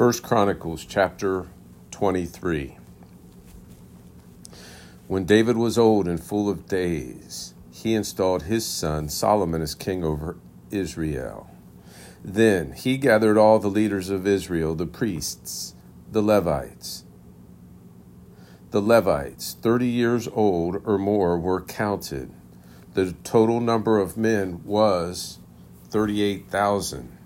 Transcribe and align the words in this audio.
First 0.00 0.22
Chronicles 0.22 0.86
chapter 0.86 1.48
23. 1.90 2.78
When 5.08 5.26
David 5.26 5.58
was 5.58 5.76
old 5.76 6.08
and 6.08 6.18
full 6.18 6.48
of 6.48 6.66
days, 6.66 7.52
he 7.70 7.92
installed 7.92 8.44
his 8.44 8.64
son 8.64 9.10
Solomon 9.10 9.60
as 9.60 9.74
king 9.74 10.02
over 10.02 10.38
Israel. 10.70 11.50
Then 12.24 12.72
he 12.72 12.96
gathered 12.96 13.36
all 13.36 13.58
the 13.58 13.68
leaders 13.68 14.08
of 14.08 14.26
Israel, 14.26 14.74
the 14.74 14.86
priests, 14.86 15.74
the 16.10 16.22
Levites. 16.22 17.04
The 18.70 18.80
Levites, 18.80 19.54
30 19.60 19.86
years 19.86 20.26
old 20.28 20.80
or 20.86 20.96
more, 20.96 21.38
were 21.38 21.60
counted. 21.60 22.32
The 22.94 23.12
total 23.22 23.60
number 23.60 23.98
of 23.98 24.16
men 24.16 24.64
was 24.64 25.40
38,000 25.90 27.18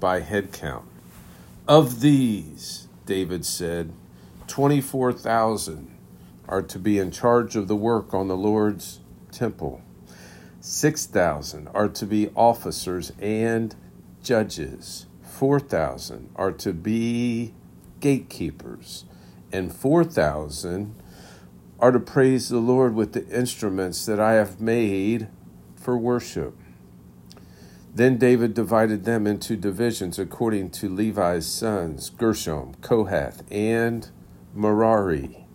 by 0.00 0.20
head 0.20 0.52
count. 0.52 0.88
Of 1.68 2.00
these, 2.00 2.88
David 3.04 3.44
said, 3.44 3.92
24,000 4.46 5.98
are 6.48 6.62
to 6.62 6.78
be 6.78 6.98
in 6.98 7.10
charge 7.10 7.56
of 7.56 7.68
the 7.68 7.76
work 7.76 8.14
on 8.14 8.26
the 8.26 8.38
Lord's 8.38 9.00
temple. 9.32 9.82
6,000 10.62 11.68
are 11.68 11.88
to 11.88 12.06
be 12.06 12.30
officers 12.34 13.12
and 13.20 13.76
judges. 14.22 15.04
4,000 15.20 16.30
are 16.36 16.52
to 16.52 16.72
be 16.72 17.52
gatekeepers. 18.00 19.04
And 19.52 19.70
4,000 19.70 20.94
are 21.78 21.92
to 21.92 22.00
praise 22.00 22.48
the 22.48 22.60
Lord 22.60 22.94
with 22.94 23.12
the 23.12 23.28
instruments 23.28 24.06
that 24.06 24.18
I 24.18 24.32
have 24.32 24.58
made 24.58 25.28
for 25.76 25.98
worship. 25.98 26.54
Then 27.94 28.18
David 28.18 28.54
divided 28.54 29.04
them 29.04 29.26
into 29.26 29.56
divisions 29.56 30.18
according 30.18 30.70
to 30.70 30.88
Levi's 30.88 31.46
sons 31.46 32.10
Gershom, 32.10 32.74
Kohath, 32.80 33.42
and 33.50 34.08
Merari. 34.54 35.46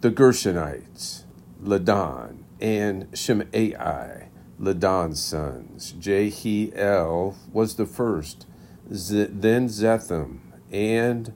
The 0.00 0.10
Gershonites, 0.10 1.24
Ladan, 1.62 2.44
and 2.60 3.08
Shimei, 3.16 4.28
Ladan's 4.58 5.22
sons. 5.22 5.92
Jehiel 5.92 7.36
was 7.52 7.76
the 7.76 7.86
first, 7.86 8.46
then 8.86 9.68
Zetham, 9.68 10.38
and 10.70 11.32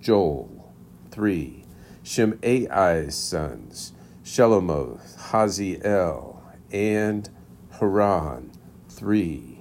Joel. 0.00 0.72
Three. 1.10 1.64
Shimei's 2.04 3.14
sons, 3.14 3.92
Shelomoth, 4.24 5.30
Haziel, 5.30 6.40
and 6.72 7.30
Haran. 7.78 8.50
Three. 8.88 9.51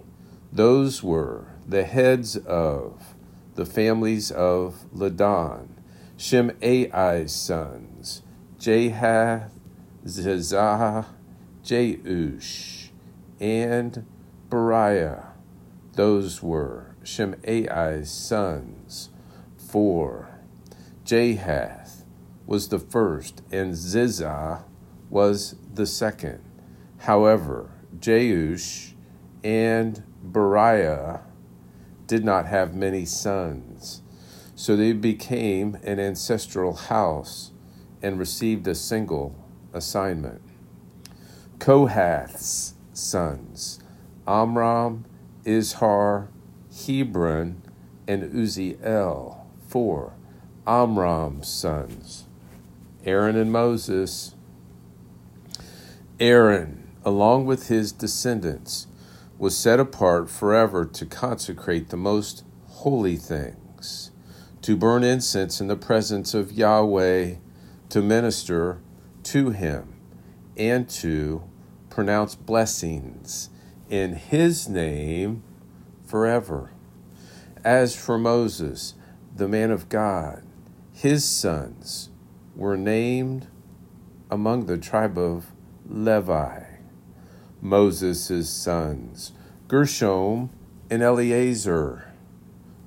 Those 0.54 1.02
were 1.02 1.48
the 1.66 1.84
heads 1.84 2.36
of 2.36 3.16
the 3.56 3.66
families 3.66 4.32
of 4.32 4.86
Ladan, 4.94 5.70
Shimei's 6.18 7.32
sons, 7.32 8.22
Jahath, 8.60 9.52
Zizah, 10.06 11.06
Jeush, 11.64 12.90
and 13.40 14.06
Beriah. 14.50 15.28
Those 15.94 16.44
were 16.44 16.96
Shimei's 17.04 18.12
sons. 18.12 19.10
Four. 19.58 20.40
Jahath 21.06 22.04
was 22.46 22.68
the 22.68 22.80
first, 22.80 23.42
and 23.52 23.74
Zizah 23.74 24.64
was 25.10 25.56
the 25.74 25.86
second. 25.86 26.42
However, 27.00 27.72
Jeush 28.00 28.94
and 29.44 30.04
Beriah 30.26 31.22
did 32.08 32.24
not 32.24 32.46
have 32.46 32.76
many 32.76 33.06
sons, 33.06 34.02
so 34.56 34.76
they 34.76 34.94
became 34.94 35.78
an 35.84 36.00
ancestral 36.00 36.74
house 36.74 37.52
and 38.02 38.20
received 38.20 38.68
a 38.68 38.76
single 38.76 39.36
assignment. 39.74 40.42
Kohath's 41.60 42.74
sons 42.94 43.80
Amram, 44.28 45.06
Izhar, 45.46 46.28
Hebron, 46.86 47.62
and 48.08 48.24
Uzziel. 48.34 49.46
Four. 49.68 50.14
Amram's 50.68 51.48
sons 51.48 52.26
Aaron 53.04 53.36
and 53.36 53.52
Moses. 53.52 54.36
Aaron, 56.20 56.92
along 57.04 57.46
with 57.46 57.68
his 57.68 57.92
descendants, 57.92 58.86
was 59.42 59.58
set 59.58 59.80
apart 59.80 60.30
forever 60.30 60.86
to 60.86 61.04
consecrate 61.04 61.90
the 61.90 61.98
most 61.98 62.44
holy 62.68 63.16
things, 63.16 64.12
to 64.62 64.78
burn 64.78 65.04
incense 65.04 65.60
in 65.60 65.66
the 65.66 65.76
presence 65.76 66.36
of 66.36 66.52
Yahweh, 66.52 67.34
to 67.90 68.02
minister 68.04 68.80
to 69.24 69.50
him, 69.50 69.96
and 70.56 70.88
to 70.88 71.42
pronounce 71.90 72.36
blessings 72.36 73.50
in 73.90 74.14
his 74.14 74.70
name 74.70 75.42
forever. 76.06 76.70
As 77.64 77.96
for 77.96 78.20
Moses, 78.20 78.94
the 79.36 79.48
man 79.48 79.72
of 79.72 79.90
God, 79.90 80.44
his 80.94 81.26
sons 81.26 82.12
were 82.56 82.78
named 82.78 83.48
among 84.30 84.68
the 84.68 84.78
tribe 84.78 85.18
of 85.18 85.52
Levi. 85.90 86.71
Moses' 87.62 88.50
sons, 88.50 89.34
Gershom 89.68 90.50
and 90.90 91.04
Eleazar. 91.04 92.12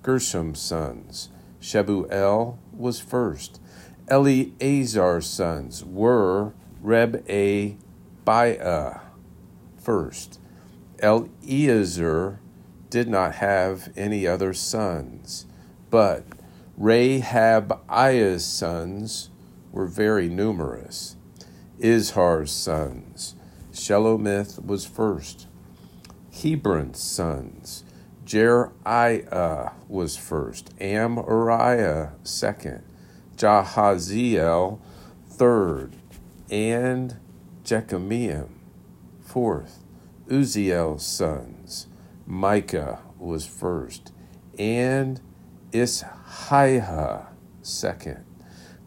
Gershom's 0.03 0.61
sons, 0.61 1.31
Shebuel 1.61 2.59
was 2.73 3.01
first. 3.01 3.61
Eleazar's 4.09 5.27
sons 5.27 5.85
were 5.85 6.53
Reb 6.83 7.25
A 7.29 7.77
Biah 8.25 9.01
first. 9.79 10.41
Eleazar 10.99 12.41
did 12.91 13.09
not 13.09 13.37
have 13.37 13.93
any 13.97 14.27
other 14.27 14.53
sons, 14.53 15.47
but 15.91 16.25
Rehabiah's 16.79 18.45
sons 18.45 19.31
were 19.73 19.87
very 19.87 20.29
numerous. 20.29 21.17
Izhar's 21.81 22.51
sons, 22.51 23.37
Shelomith 23.75 24.65
was 24.65 24.87
first. 24.87 25.49
Hebron's 26.31 27.01
sons, 27.01 27.83
Jeriah 28.25 29.73
was 29.89 30.17
first, 30.17 30.77
Amariah 30.79 32.13
second, 32.23 32.85
Jahaziel 33.37 34.79
third, 35.29 35.97
and 36.51 37.17
Jekameam 37.65 38.49
fourth. 39.21 39.85
Uzziel's 40.31 41.05
sons, 41.05 41.89
Micah 42.27 43.01
was 43.19 43.45
first, 43.45 44.13
and 44.59 45.21
Ishiah 45.73 47.27
second. 47.61 48.25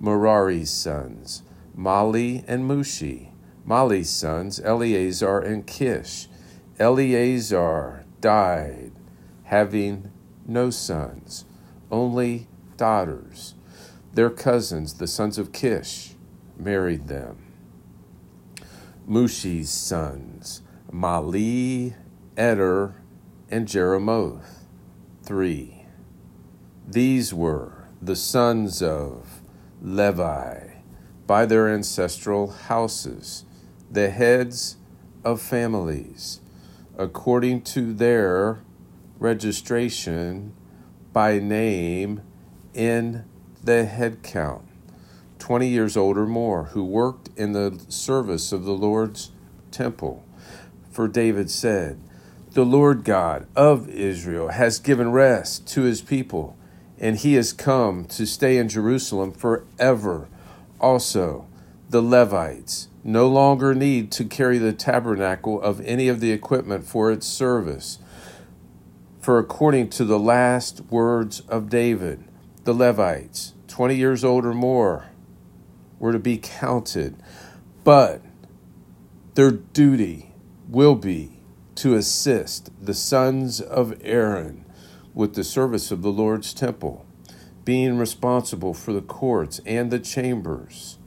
Merari's 0.01 0.71
sons, 0.71 1.43
Mahli 1.77 2.43
and 2.47 2.69
Mushi. 2.69 3.26
Mahli's 3.67 4.09
sons, 4.09 4.59
Eleazar 4.61 5.39
and 5.39 5.67
Kish. 5.67 6.27
Eleazar 6.79 8.05
died, 8.21 8.91
having 9.43 10.11
no 10.45 10.69
sons, 10.69 11.45
only 11.91 12.47
daughters. 12.77 13.55
Their 14.13 14.29
cousins, 14.29 14.95
the 14.95 15.07
sons 15.07 15.37
of 15.37 15.51
Kish, 15.51 16.15
married 16.57 17.07
them. 17.07 17.51
Mushi's 19.07 19.69
sons, 19.69 20.61
Mahli, 20.91 21.93
Eder, 22.37 22.95
and 23.49 23.67
Jeremoth. 23.67 24.65
Three. 25.23 25.85
These 26.87 27.33
were 27.33 27.89
the 28.01 28.15
sons 28.15 28.81
of 28.81 29.41
Levi 29.81 30.69
by 31.25 31.45
their 31.45 31.67
ancestral 31.67 32.47
houses, 32.51 33.43
the 33.89 34.09
heads 34.09 34.77
of 35.23 35.41
families, 35.41 36.41
according 36.97 37.61
to 37.61 37.93
their 37.93 38.59
registration 39.19 40.53
by 41.13 41.39
name 41.39 42.21
in 42.73 43.25
the 43.63 43.85
head 43.85 44.21
count. 44.23 44.63
20 45.39 45.67
years 45.67 45.95
old 45.95 46.17
or 46.17 46.25
more, 46.25 46.65
who 46.65 46.83
worked 46.83 47.29
in 47.37 47.53
the 47.53 47.79
service 47.87 48.51
of 48.51 48.65
the 48.65 48.73
Lord's 48.73 49.31
temple. 49.71 50.23
For 50.91 51.07
David 51.07 51.49
said, 51.49 51.99
The 52.51 52.65
Lord 52.65 53.03
God 53.03 53.47
of 53.55 53.89
Israel 53.89 54.49
has 54.49 54.79
given 54.79 55.11
rest 55.11 55.67
to 55.69 55.83
his 55.83 56.01
people, 56.01 56.57
and 56.99 57.17
he 57.17 57.35
has 57.35 57.53
come 57.53 58.05
to 58.05 58.25
stay 58.25 58.57
in 58.57 58.67
Jerusalem 58.67 59.31
forever. 59.31 60.27
Also, 60.79 61.45
the 61.89 62.01
Levites 62.01 62.89
no 63.07 63.25
longer 63.25 63.73
need 63.73 64.11
to 64.11 64.25
carry 64.25 64.57
the 64.57 64.73
tabernacle 64.73 65.61
of 65.61 65.79
any 65.85 66.09
of 66.09 66.19
the 66.19 66.33
equipment 66.33 66.85
for 66.85 67.09
its 67.09 67.25
service. 67.25 67.99
For 69.21 69.39
according 69.39 69.91
to 69.91 70.03
the 70.03 70.19
last 70.19 70.81
words 70.89 71.39
of 71.47 71.69
David, 71.69 72.25
the 72.65 72.73
Levites, 72.73 73.53
20 73.69 73.95
years 73.95 74.25
old 74.25 74.45
or 74.45 74.53
more, 74.53 75.05
were 75.99 76.11
to 76.11 76.19
be 76.19 76.37
counted, 76.37 77.15
but 77.85 78.21
their 79.35 79.51
duty 79.51 80.33
will 80.67 80.95
be 80.95 81.39
to 81.75 81.95
assist 81.95 82.71
the 82.81 82.93
sons 82.93 83.61
of 83.61 83.97
Aaron 84.01 84.65
with 85.13 85.33
the 85.35 85.45
service 85.45 85.91
of 85.91 86.01
the 86.01 86.11
Lord's 86.11 86.53
temple, 86.53 87.05
being 87.63 87.97
responsible 87.97 88.73
for 88.73 88.91
the 88.91 89.01
courts 89.01 89.61
and 89.65 89.91
the 89.91 89.99
chambers, 89.99 90.97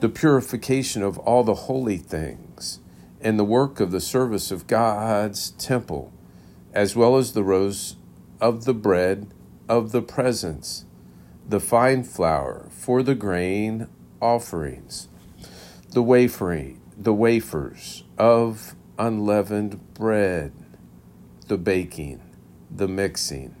the 0.00 0.08
purification 0.08 1.02
of 1.02 1.18
all 1.18 1.42
the 1.42 1.54
holy 1.54 1.96
things, 1.96 2.80
and 3.20 3.38
the 3.38 3.44
work 3.44 3.80
of 3.80 3.90
the 3.90 4.00
service 4.00 4.50
of 4.50 4.66
God's 4.66 5.52
temple, 5.52 6.12
as 6.74 6.94
well 6.94 7.16
as 7.16 7.32
the 7.32 7.42
rows 7.42 7.96
of 8.40 8.66
the 8.66 8.74
bread 8.74 9.28
of 9.68 9.92
the 9.92 10.02
presence, 10.02 10.84
the 11.48 11.60
fine 11.60 12.04
flour 12.04 12.68
for 12.70 13.02
the 13.02 13.14
grain 13.14 13.88
offerings, 14.20 15.08
the 15.90 16.02
wafering, 16.02 16.80
the 16.96 17.14
wafers 17.14 18.04
of 18.18 18.74
unleavened 18.98 19.94
bread, 19.94 20.52
the 21.48 21.56
baking, 21.58 22.20
the 22.70 22.88
mixing, 22.88 23.54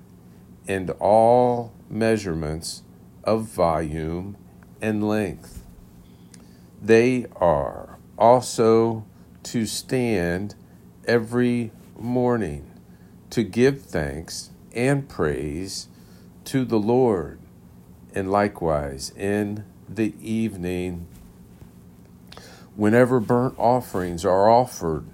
and 0.68 0.90
all 1.00 1.72
measurements 1.88 2.82
of 3.24 3.44
volume 3.44 4.36
and 4.82 5.08
length. 5.08 5.55
They 6.86 7.26
are 7.34 7.98
also 8.16 9.04
to 9.42 9.66
stand 9.66 10.54
every 11.04 11.72
morning 11.98 12.70
to 13.30 13.42
give 13.42 13.82
thanks 13.82 14.50
and 14.72 15.08
praise 15.08 15.88
to 16.44 16.64
the 16.64 16.78
Lord, 16.78 17.40
and 18.14 18.30
likewise 18.30 19.10
in 19.16 19.64
the 19.88 20.14
evening. 20.20 21.08
Whenever 22.76 23.18
burnt 23.18 23.58
offerings 23.58 24.24
are 24.24 24.48
offered 24.48 25.06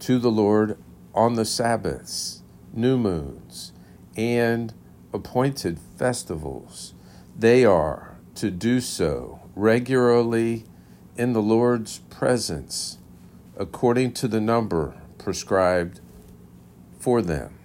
to 0.00 0.18
the 0.18 0.30
Lord 0.30 0.76
on 1.14 1.36
the 1.36 1.46
Sabbaths, 1.46 2.42
new 2.74 2.98
moons, 2.98 3.72
and 4.14 4.74
appointed 5.14 5.78
festivals, 5.96 6.92
they 7.34 7.64
are 7.64 8.18
to 8.34 8.50
do 8.50 8.82
so 8.82 9.40
regularly 9.56 10.66
in 11.18 11.32
the 11.32 11.42
Lord's 11.42 11.98
presence, 12.10 12.96
according 13.56 14.12
to 14.12 14.28
the 14.28 14.40
number 14.40 14.94
prescribed 15.18 16.00
for 17.00 17.20
them. 17.20 17.58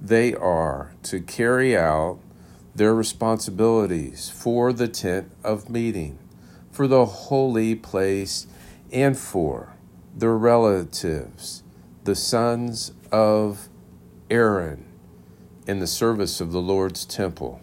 They 0.00 0.32
are 0.32 0.94
to 1.02 1.20
carry 1.20 1.76
out 1.76 2.20
their 2.76 2.94
responsibilities 2.94 4.30
for 4.30 4.72
the 4.72 4.86
tent 4.86 5.32
of 5.42 5.68
meeting, 5.68 6.20
for 6.70 6.86
the 6.86 7.06
holy 7.06 7.74
place, 7.74 8.46
and 8.92 9.18
for 9.18 9.74
their 10.14 10.36
relatives, 10.36 11.64
the 12.04 12.14
sons 12.14 12.92
of 13.10 13.68
Aaron, 14.30 14.84
in 15.66 15.80
the 15.80 15.88
service 15.88 16.40
of 16.40 16.52
the 16.52 16.60
Lord's 16.60 17.04
temple. 17.04 17.60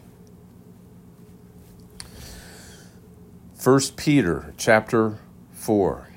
1 3.63 3.79
Peter 3.95 4.53
chapter 4.57 5.19
4. 5.53 6.09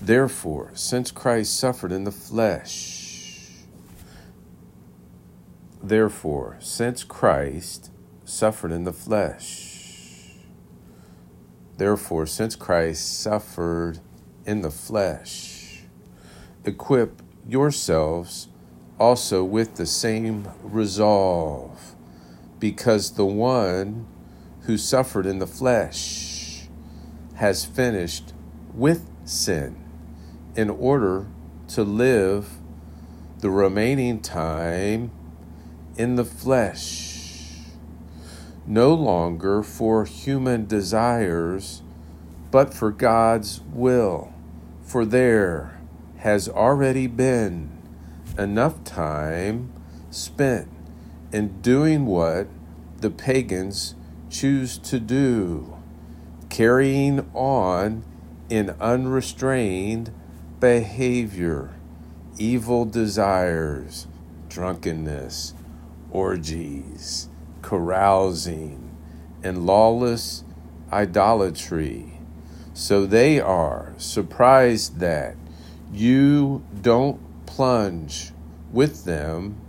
Therefore, 0.00 0.70
since 0.74 1.10
Christ 1.10 1.58
suffered 1.58 1.90
in 1.90 2.04
the 2.04 2.12
flesh, 2.12 3.64
therefore, 5.82 6.56
since 6.60 7.02
Christ 7.02 7.90
suffered 8.24 8.70
in 8.70 8.84
the 8.84 8.92
flesh, 8.92 10.36
therefore, 11.78 12.26
since 12.26 12.54
Christ 12.54 13.20
suffered 13.22 13.98
in 14.46 14.60
the 14.60 14.70
flesh, 14.70 15.82
equip 16.64 17.20
yourselves 17.48 18.46
also 19.00 19.42
with 19.42 19.74
the 19.74 19.86
same 19.86 20.48
resolve, 20.62 21.93
because 22.58 23.12
the 23.12 23.26
one 23.26 24.06
who 24.62 24.78
suffered 24.78 25.26
in 25.26 25.38
the 25.38 25.46
flesh 25.46 26.66
has 27.36 27.64
finished 27.64 28.32
with 28.72 29.08
sin 29.24 29.76
in 30.56 30.70
order 30.70 31.26
to 31.68 31.82
live 31.82 32.58
the 33.38 33.50
remaining 33.50 34.20
time 34.20 35.10
in 35.96 36.16
the 36.16 36.24
flesh, 36.24 37.58
no 38.66 38.94
longer 38.94 39.62
for 39.62 40.04
human 40.04 40.66
desires, 40.66 41.82
but 42.50 42.72
for 42.72 42.90
God's 42.90 43.60
will. 43.72 44.32
For 44.82 45.04
there 45.04 45.80
has 46.18 46.48
already 46.48 47.06
been 47.06 47.70
enough 48.38 48.82
time 48.84 49.72
spent 50.10 50.68
in 51.34 51.60
doing 51.62 52.06
what 52.06 52.46
the 53.00 53.10
pagans 53.10 53.96
choose 54.30 54.78
to 54.78 55.00
do, 55.00 55.76
carrying 56.48 57.28
on 57.34 58.04
in 58.48 58.70
unrestrained 58.80 60.14
behavior, 60.60 61.74
evil 62.38 62.84
desires, 62.84 64.06
drunkenness, 64.48 65.54
orgies, 66.12 67.28
carousing, 67.62 68.96
and 69.42 69.66
lawless 69.66 70.44
idolatry. 70.92 72.20
So 72.74 73.06
they 73.06 73.40
are 73.40 73.92
surprised 73.96 75.00
that 75.00 75.34
you 75.92 76.64
don't 76.80 77.20
plunge 77.44 78.30
with 78.70 79.04
them 79.04 79.63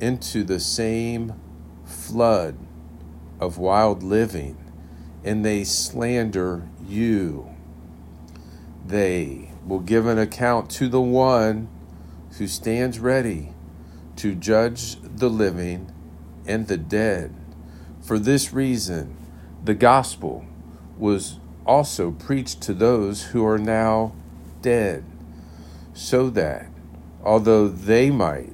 into 0.00 0.42
the 0.42 0.60
same 0.60 1.34
flood 1.84 2.56
of 3.38 3.58
wild 3.58 4.02
living, 4.02 4.56
and 5.24 5.44
they 5.44 5.64
slander 5.64 6.68
you. 6.86 7.54
They 8.86 9.50
will 9.66 9.80
give 9.80 10.06
an 10.06 10.18
account 10.18 10.70
to 10.70 10.88
the 10.88 11.00
one 11.00 11.68
who 12.38 12.46
stands 12.46 12.98
ready 12.98 13.54
to 14.16 14.34
judge 14.34 14.96
the 15.02 15.30
living 15.30 15.92
and 16.46 16.66
the 16.66 16.76
dead. 16.76 17.34
For 18.00 18.18
this 18.18 18.52
reason, 18.52 19.16
the 19.62 19.74
gospel 19.74 20.44
was 20.98 21.38
also 21.66 22.10
preached 22.10 22.60
to 22.62 22.74
those 22.74 23.24
who 23.24 23.46
are 23.46 23.58
now 23.58 24.12
dead, 24.62 25.04
so 25.92 26.30
that, 26.30 26.66
although 27.22 27.68
they 27.68 28.10
might 28.10 28.52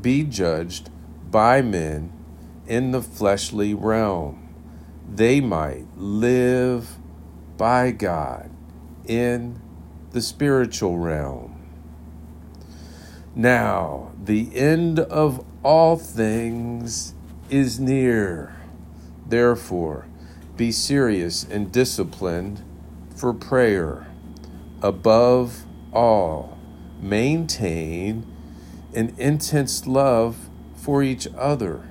be 0.00 0.24
judged 0.24 0.90
by 1.30 1.62
men 1.62 2.12
in 2.66 2.90
the 2.92 3.02
fleshly 3.02 3.74
realm, 3.74 4.48
they 5.12 5.40
might 5.40 5.86
live 5.96 6.96
by 7.56 7.90
God 7.90 8.50
in 9.06 9.60
the 10.10 10.20
spiritual 10.20 10.98
realm. 10.98 11.54
Now, 13.34 14.12
the 14.22 14.54
end 14.54 14.98
of 14.98 15.44
all 15.62 15.96
things 15.96 17.14
is 17.50 17.78
near. 17.78 18.56
Therefore, 19.26 20.06
be 20.56 20.72
serious 20.72 21.44
and 21.44 21.70
disciplined 21.70 22.62
for 23.14 23.32
prayer. 23.32 24.06
Above 24.82 25.64
all, 25.92 26.58
maintain 27.00 28.26
an 28.94 29.14
intense 29.18 29.86
love 29.86 30.48
for 30.74 31.02
each 31.02 31.28
other, 31.36 31.82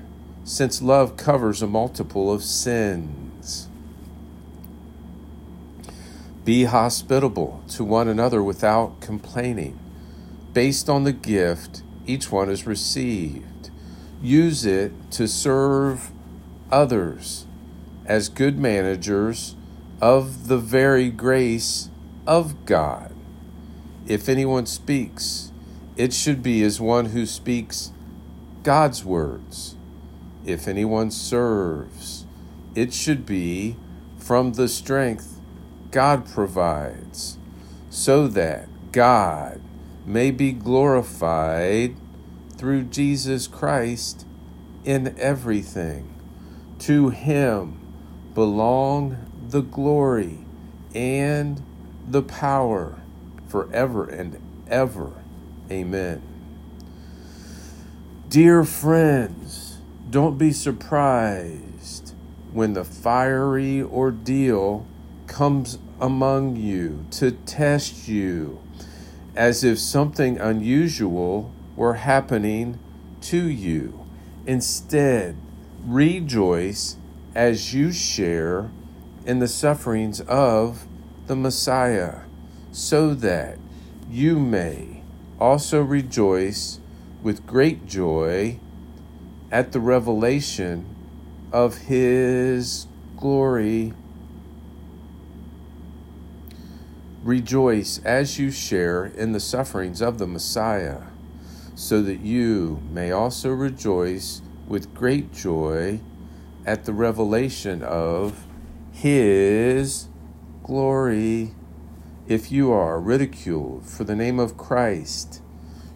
since 0.43 0.81
love 0.81 1.17
covers 1.17 1.61
a 1.61 1.67
multiple 1.67 2.31
of 2.31 2.43
sins. 2.43 3.67
Be 6.43 6.63
hospitable 6.63 7.61
to 7.69 7.83
one 7.83 8.07
another 8.07 8.41
without 8.41 9.01
complaining, 9.01 9.77
based 10.53 10.89
on 10.89 11.03
the 11.03 11.13
gift 11.13 11.83
each 12.05 12.31
one 12.31 12.47
has 12.47 12.65
received. 12.65 13.69
Use 14.21 14.65
it 14.65 14.91
to 15.11 15.27
serve 15.27 16.11
others 16.71 17.45
as 18.05 18.29
good 18.29 18.57
managers 18.57 19.55
of 20.01 20.47
the 20.47 20.57
very 20.57 21.09
grace 21.09 21.89
of 22.25 22.65
God. 22.65 23.13
If 24.07 24.29
anyone 24.29 24.65
speaks, 24.65 25.46
it 25.97 26.13
should 26.13 26.43
be 26.43 26.61
as 26.63 26.79
one 26.79 27.05
who 27.07 27.25
speaks 27.25 27.91
God's 28.61 29.03
words. 29.03 29.75
If 30.45 30.67
anyone 30.67 31.09
serves, 31.09 32.25
it 32.75 32.93
should 32.93 33.25
be 33.25 33.75
from 34.17 34.53
the 34.53 34.67
strength 34.67 35.41
God 35.89 36.27
provides, 36.27 37.37
so 37.89 38.27
that 38.27 38.67
God 38.91 39.59
may 40.05 40.31
be 40.31 40.51
glorified 40.51 41.95
through 42.57 42.83
Jesus 42.83 43.47
Christ 43.47 44.25
in 44.85 45.15
everything. 45.17 46.13
To 46.79 47.09
him 47.09 47.79
belong 48.35 49.17
the 49.49 49.61
glory 49.61 50.45
and 50.93 51.61
the 52.07 52.21
power 52.21 53.01
forever 53.47 54.07
and 54.07 54.39
ever. 54.69 55.23
Amen. 55.69 56.21
Dear 58.29 58.63
friends, 58.63 59.77
don't 60.09 60.37
be 60.37 60.51
surprised 60.51 62.13
when 62.51 62.73
the 62.73 62.85
fiery 62.85 63.81
ordeal 63.81 64.85
comes 65.27 65.77
among 65.99 66.55
you 66.55 67.05
to 67.11 67.31
test 67.31 68.07
you 68.07 68.59
as 69.35 69.63
if 69.63 69.77
something 69.77 70.39
unusual 70.39 71.51
were 71.75 71.95
happening 71.95 72.79
to 73.21 73.47
you. 73.49 74.05
Instead, 74.45 75.35
rejoice 75.85 76.95
as 77.35 77.73
you 77.73 77.91
share 77.91 78.71
in 79.25 79.39
the 79.39 79.47
sufferings 79.47 80.21
of 80.21 80.85
the 81.27 81.35
Messiah, 81.35 82.21
so 82.71 83.13
that 83.13 83.57
you 84.09 84.39
may 84.39 84.96
also 85.39 85.81
rejoice 85.81 86.79
with 87.21 87.45
great 87.45 87.85
joy 87.85 88.59
at 89.51 89.71
the 89.71 89.79
revelation 89.79 90.85
of 91.51 91.77
his 91.77 92.87
glory. 93.17 93.93
Rejoice 97.23 97.99
as 98.05 98.39
you 98.39 98.51
share 98.51 99.05
in 99.05 99.33
the 99.33 99.39
sufferings 99.39 100.01
of 100.01 100.17
the 100.17 100.27
Messiah, 100.27 101.01
so 101.75 102.01
that 102.01 102.21
you 102.21 102.81
may 102.91 103.11
also 103.11 103.51
rejoice 103.51 104.41
with 104.67 104.93
great 104.93 105.33
joy 105.33 105.99
at 106.65 106.83
the 106.83 106.93
revelation 106.93 107.81
of 107.81 108.45
His 108.91 110.07
glory. 110.63 111.53
If 112.27 112.51
you 112.51 112.73
are 112.73 112.99
ridiculed 112.99 113.85
for 113.85 114.03
the 114.03 114.15
name 114.15 114.37
of 114.37 114.57
Christ, 114.57 115.41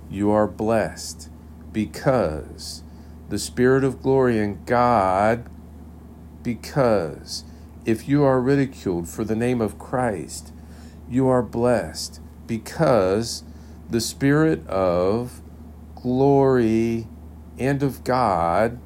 you 0.09 0.31
are 0.31 0.47
blessed 0.47 1.29
because 1.73 2.83
the 3.27 3.37
Spirit 3.37 3.83
of 3.83 4.01
glory 4.01 4.39
in 4.39 4.63
God, 4.63 5.49
because 6.41 7.43
if 7.85 8.07
you 8.07 8.23
are 8.23 8.39
ridiculed 8.39 9.09
for 9.09 9.25
the 9.25 9.35
name 9.35 9.59
of 9.59 9.77
Christ, 9.77 10.53
you 11.09 11.27
are 11.27 11.43
blessed 11.43 12.21
because 12.47 13.43
the 13.89 13.99
Spirit 13.99 14.65
of 14.67 15.41
glory 15.95 17.09
and 17.59 17.83
of 17.83 18.05
God 18.05 18.79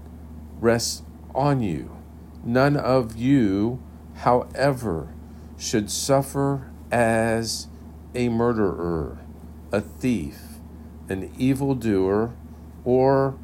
rests 0.59 1.03
on 1.35 1.61
you. 1.61 1.95
None 2.43 2.75
of 2.75 3.15
you, 3.17 3.83
however, 4.15 5.13
should 5.59 5.91
suffer 5.91 6.71
as 6.91 7.67
a 8.13 8.29
murderer, 8.29 9.19
a 9.71 9.81
thief, 9.81 10.39
an 11.09 11.31
evildoer, 11.37 12.33
or 12.83 13.37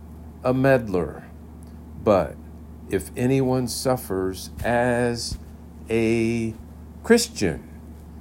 a 0.43 0.53
meddler. 0.53 1.25
But 2.03 2.35
if 2.89 3.11
anyone 3.15 3.67
suffers 3.67 4.49
as 4.63 5.37
a 5.89 6.53
Christian, 7.03 7.67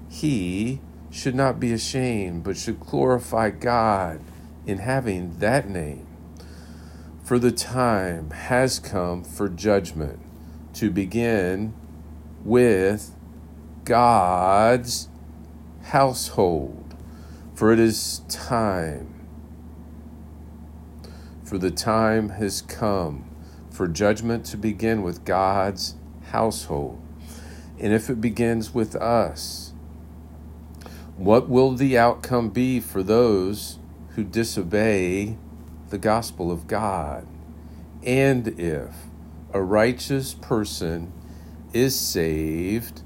he 0.09 0.81
should 1.11 1.35
not 1.35 1.59
be 1.61 1.73
ashamed, 1.73 2.45
but 2.45 2.57
should 2.57 2.81
glorify 2.81 3.51
God 3.51 4.21
in 4.67 4.79
having 4.79 5.39
that 5.39 5.69
name. 5.69 6.07
For 7.25 7.39
the 7.39 7.53
time 7.53 8.31
has 8.31 8.79
come 8.79 9.23
for 9.25 9.49
judgment 9.49 10.21
to 10.75 10.91
begin 10.91 11.75
with 12.45 13.15
God's 13.85 15.09
household. 15.83 16.95
For 17.55 17.73
it 17.73 17.79
is 17.79 18.23
time, 18.29 19.27
for 21.45 21.59
the 21.59 21.71
time 21.71 22.31
has 22.31 22.63
come 22.63 23.29
for 23.71 23.87
judgment 23.87 24.47
to 24.47 24.57
begin 24.57 25.03
with 25.03 25.25
God's 25.27 25.95
household. 26.31 27.03
And 27.79 27.93
if 27.93 28.09
it 28.09 28.21
begins 28.21 28.73
with 28.73 28.97
us, 28.97 29.75
what 31.17 31.51
will 31.51 31.73
the 31.73 31.99
outcome 31.99 32.49
be 32.49 32.81
for 32.81 33.03
those 33.03 33.79
who 34.15 34.25
disobey 34.25 35.37
the 35.91 35.99
gospel 35.99 36.51
of 36.51 36.67
God. 36.67 37.27
And 38.05 38.49
if 38.59 38.95
a 39.53 39.61
righteous 39.61 40.35
person 40.35 41.13
is 41.73 41.99
saved 41.99 43.03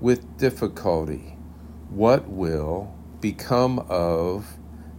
with 0.00 0.38
difficulty, 0.38 1.36
what 1.90 2.28
will 2.28 2.94
become 3.20 3.78
of 3.88 4.56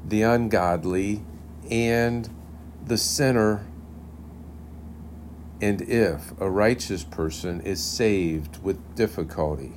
the 0.08 0.22
ungodly 0.22 1.24
and 1.70 2.30
the 2.86 2.98
sinner? 2.98 3.66
And 5.62 5.82
if 5.82 6.40
a 6.40 6.50
righteous 6.50 7.04
person 7.04 7.62
is 7.62 7.84
saved 7.84 8.62
with 8.64 8.96
difficulty, 8.96 9.74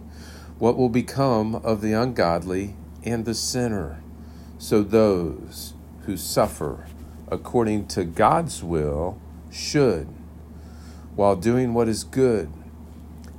what 0.58 0.76
will 0.76 0.88
become 0.88 1.54
of 1.56 1.80
the 1.80 1.92
ungodly 1.92 2.76
and 3.02 3.24
the 3.24 3.34
sinner? 3.34 4.02
So 4.58 4.82
those 4.82 5.74
who 6.02 6.16
suffer 6.16 6.86
according 7.28 7.86
to 7.88 8.04
God's 8.04 8.62
will 8.62 9.20
should, 9.50 10.08
while 11.16 11.36
doing 11.36 11.74
what 11.74 11.88
is 11.88 12.04
good, 12.04 12.50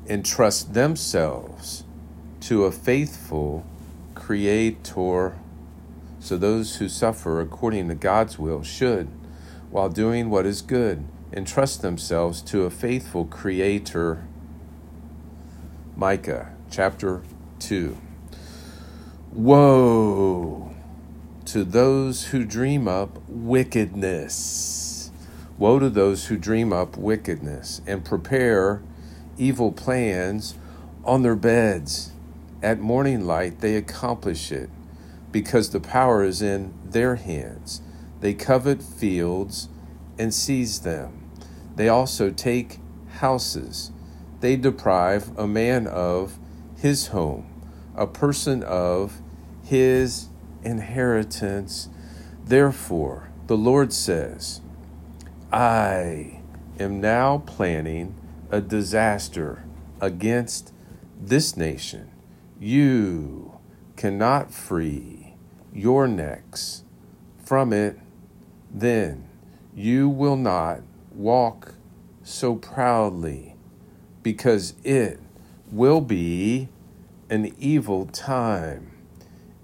entrust 0.08 0.74
themselves 0.74 1.84
to 2.42 2.66
a 2.66 2.72
faithful 2.72 3.66
Creator. 4.14 5.38
So 6.20 6.38
those 6.38 6.78
who 6.78 6.90
suffer 6.90 7.42
according 7.42 7.90
to 7.90 7.96
God's 7.96 8.40
will 8.40 8.64
should, 8.64 9.08
while 9.70 9.90
doing 9.90 10.30
what 10.30 10.46
is 10.46 10.62
good, 10.62 11.06
entrust 11.34 11.82
themselves 11.82 12.42
to 12.44 12.64
a 12.64 12.70
faithful 12.70 13.26
Creator. 13.26 14.26
Micah 15.96 16.54
chapter 16.70 17.22
2. 17.60 17.98
Woe 19.32 20.74
to 21.46 21.64
those 21.64 22.26
who 22.28 22.44
dream 22.44 22.88
up 22.88 23.20
wickedness. 23.28 25.12
Woe 25.58 25.80
to 25.80 25.90
those 25.90 26.26
who 26.28 26.38
dream 26.38 26.74
up 26.74 26.98
wickedness 26.98 27.82
and 27.88 28.04
prepare 28.04 28.82
evil 29.38 29.72
plans 29.72 30.56
on 31.04 31.22
their 31.22 31.36
beds. 31.36 32.12
At 32.64 32.80
morning 32.80 33.26
light, 33.26 33.60
they 33.60 33.76
accomplish 33.76 34.52
it 34.52 34.70
because 35.32 35.70
the 35.70 35.80
power 35.80 36.24
is 36.24 36.42
in 36.42 36.74
their 36.84 37.16
hands. 37.16 37.82
They 38.22 38.34
covet 38.34 38.82
fields 38.82 39.70
and 40.18 40.34
seize 40.34 40.80
them. 40.80 41.30
They 41.76 41.90
also 41.90 42.32
take 42.32 42.80
houses. 43.20 43.92
They 44.40 44.56
deprive 44.56 45.38
a 45.38 45.46
man 45.48 45.88
of 45.88 46.40
his 46.78 47.08
home, 47.08 47.62
a 47.96 48.08
person 48.08 48.64
of 48.64 49.22
his 49.64 50.30
inheritance. 50.64 51.90
Therefore, 52.46 53.30
the 53.48 53.58
Lord 53.58 53.92
says, 53.92 54.62
I 55.52 56.40
am 56.80 57.02
now 57.02 57.40
planning 57.46 58.16
a 58.56 58.62
disaster 58.62 59.66
against 60.00 60.72
this 61.22 61.58
nation. 61.58 62.10
You 62.58 63.60
cannot 63.98 64.50
free 64.50 65.34
your 65.74 66.08
necks 66.08 66.86
from 67.44 67.74
it. 67.74 68.00
Then 68.72 69.28
you 69.76 70.08
will 70.08 70.38
not 70.38 70.80
walk 71.14 71.74
so 72.24 72.56
proudly, 72.56 73.56
because 74.24 74.74
it 74.86 75.20
will 75.70 76.00
be 76.00 76.70
an 77.30 77.54
evil 77.60 78.06
time 78.06 78.96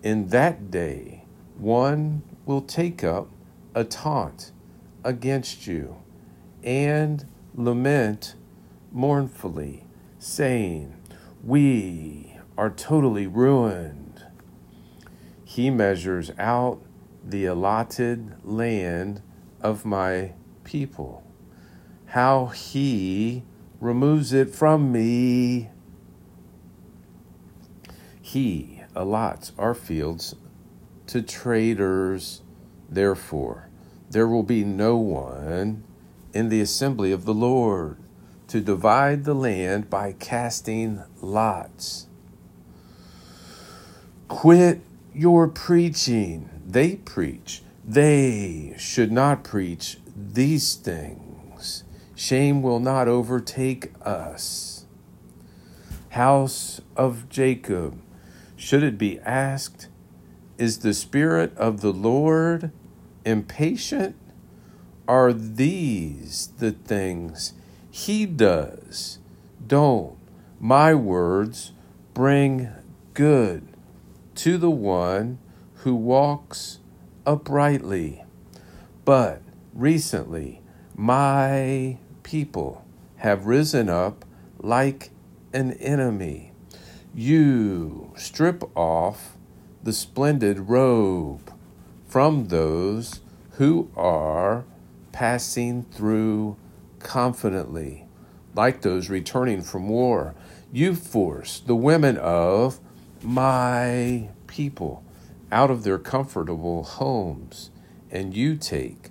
in 0.04 0.28
that 0.28 0.70
day, 0.70 1.24
one 1.58 2.24
will 2.46 2.62
take 2.62 3.06
up 3.06 3.30
a 3.74 3.86
taunt 3.86 4.52
against 5.02 5.66
you 5.66 5.96
and 6.62 7.26
lament 7.56 8.36
mournfully, 8.92 9.86
saying, 10.20 10.96
We 11.44 12.38
are 12.58 12.70
totally 12.70 13.28
ruined. 13.28 14.26
He 15.44 15.70
measures 15.70 16.32
out 16.38 16.82
the 17.24 17.46
allotted 17.46 18.36
land 18.44 19.22
of 19.62 19.86
my 19.86 20.34
people. 20.64 21.24
How 22.08 22.48
he 22.48 23.44
removes 23.80 24.34
it 24.34 24.54
from 24.54 24.92
me. 24.92 25.70
He 28.22 28.82
allots 28.96 29.52
our 29.58 29.74
fields 29.74 30.36
to 31.08 31.22
traitors. 31.22 32.42
Therefore, 32.90 33.70
there 34.10 34.28
will 34.28 34.44
be 34.44 34.64
no 34.64 34.98
one 34.98 35.84
in 36.34 36.50
the 36.50 36.62
assembly 36.62 37.12
of 37.12 37.26
the 37.26 37.34
Lord 37.34 38.01
to 38.52 38.60
divide 38.60 39.24
the 39.24 39.34
land 39.34 39.90
by 39.90 40.12
casting 40.12 41.02
lots. 41.22 42.08
Quit 44.28 44.82
your 45.14 45.48
preaching. 45.48 46.50
They 46.68 46.98
preach. 46.98 47.62
They 47.88 48.76
should 48.78 49.10
not 49.10 49.46
preach 49.46 50.00
these 50.14 50.76
things. 50.76 51.86
Shame 52.14 52.62
will 52.62 52.82
not 52.82 53.08
overtake 53.08 53.94
us. 54.02 54.86
House 56.10 56.82
of 56.98 57.30
Jacob, 57.30 58.02
should 58.58 58.84
it 58.84 58.98
be 58.98 59.18
asked, 59.22 59.88
is 60.58 60.80
the 60.80 60.94
Spirit 60.94 61.56
of 61.56 61.80
the 61.80 61.94
Lord 61.94 62.74
impatient? 63.24 64.18
Are 65.08 65.32
these 65.32 66.50
the 66.58 66.72
things 66.74 67.54
he 67.92 68.26
does? 68.26 69.20
Don't 69.66 70.16
my 70.60 70.96
words 70.96 71.74
bring 72.14 72.70
good 73.14 73.68
to 74.36 74.58
the 74.58 74.72
one 74.72 75.38
who 75.76 75.94
walks 75.94 76.80
uprightly? 77.26 78.24
But 79.04 79.42
recently, 79.74 80.62
my 80.96 81.98
people 82.24 82.86
have 83.18 83.46
risen 83.46 83.90
up 83.90 84.24
like 84.58 85.12
an 85.54 85.74
enemy. 85.74 86.54
You 87.14 88.14
strip 88.16 88.64
off 88.76 89.36
the 89.84 89.92
splendid 89.92 90.70
robe 90.70 91.54
from 92.08 92.48
those 92.48 93.20
who 93.54 93.90
are 93.98 94.64
passing 95.12 95.84
through 95.92 96.56
confidently, 97.04 98.06
like 98.56 98.82
those 98.82 99.10
returning 99.10 99.62
from 99.62 99.90
war. 99.90 100.36
You 100.72 100.96
force 100.96 101.60
the 101.60 101.76
women 101.76 102.18
of 102.18 102.80
my 103.22 104.30
people 104.48 105.04
out 105.52 105.70
of 105.70 105.84
their 105.84 106.00
comfortable 106.00 106.84
homes, 106.84 107.72
and 108.10 108.36
you 108.36 108.56
take 108.56 109.10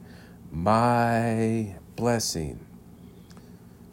my 0.50 1.76
blessing 1.96 2.66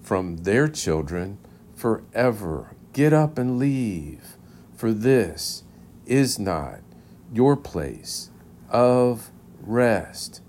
from 0.01 0.37
their 0.37 0.67
children 0.67 1.37
forever. 1.75 2.73
Get 2.93 3.13
up 3.13 3.37
and 3.37 3.59
leave, 3.59 4.37
for 4.75 4.91
this 4.93 5.63
is 6.05 6.39
not 6.39 6.79
your 7.33 7.55
place 7.55 8.31
of 8.69 9.29
rest, 9.61 10.41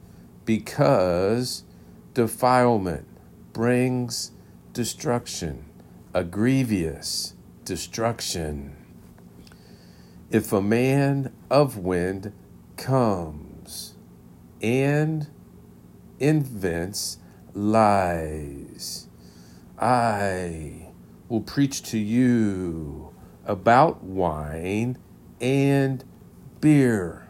because 0.44 1.64
defilement 2.14 3.06
brings 3.58 4.30
destruction, 4.72 5.64
a 6.14 6.22
grievous 6.22 7.34
destruction. 7.64 8.76
If 10.30 10.52
a 10.52 10.62
man 10.62 11.34
of 11.50 11.76
wind 11.76 12.32
comes 12.76 13.96
and 14.62 15.26
invents 16.20 17.18
lies, 17.52 19.08
I 19.76 20.90
will 21.28 21.40
preach 21.40 21.82
to 21.90 21.98
you 21.98 23.12
about 23.44 24.04
wine 24.04 24.98
and 25.40 26.04
beer. 26.60 27.28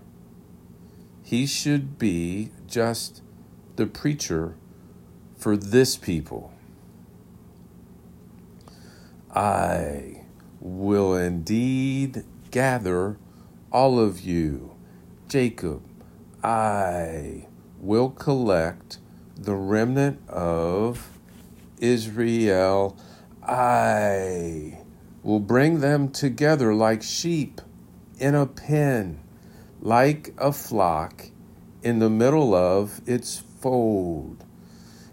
He 1.23 1.47
should 1.47 1.99
be 1.99 2.51
just 2.67 3.23
the 3.77 3.87
preacher 3.87 4.57
for 5.39 5.57
this 5.57 5.97
people. 5.97 6.53
I 9.35 10.25
will 10.61 11.15
indeed 11.15 12.25
gather 12.51 13.17
all 13.73 13.99
of 13.99 14.21
you. 14.21 14.75
Jacob, 15.29 15.83
I 16.43 17.47
will 17.79 18.11
collect 18.11 18.99
the 19.37 19.55
remnant 19.55 20.29
of 20.29 21.11
Israel. 21.79 22.99
I 23.43 24.79
will 25.23 25.41
bring 25.41 25.81
them 25.81 26.11
together 26.11 26.75
like 26.75 27.03
sheep 27.03 27.61
in 28.19 28.35
a 28.35 28.47
pen, 28.47 29.21
like 29.81 30.35
a 30.39 30.53
flock 30.53 31.27
in 31.83 32.01
the 32.01 32.11
middle 32.11 32.55
of 32.55 33.01
its 33.07 33.39
fold. 33.39 34.45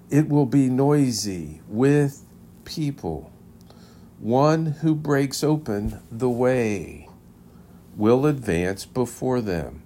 It 0.09 0.29
will 0.29 0.45
be 0.45 0.69
noisy 0.69 1.61
with 1.67 2.23
people. 2.63 3.31
One 4.19 4.65
who 4.67 4.95
breaks 4.95 5.43
open 5.43 6.01
the 6.11 6.29
way 6.29 7.09
will 7.95 8.25
advance 8.25 8.85
before 8.85 9.41
them. 9.41 9.81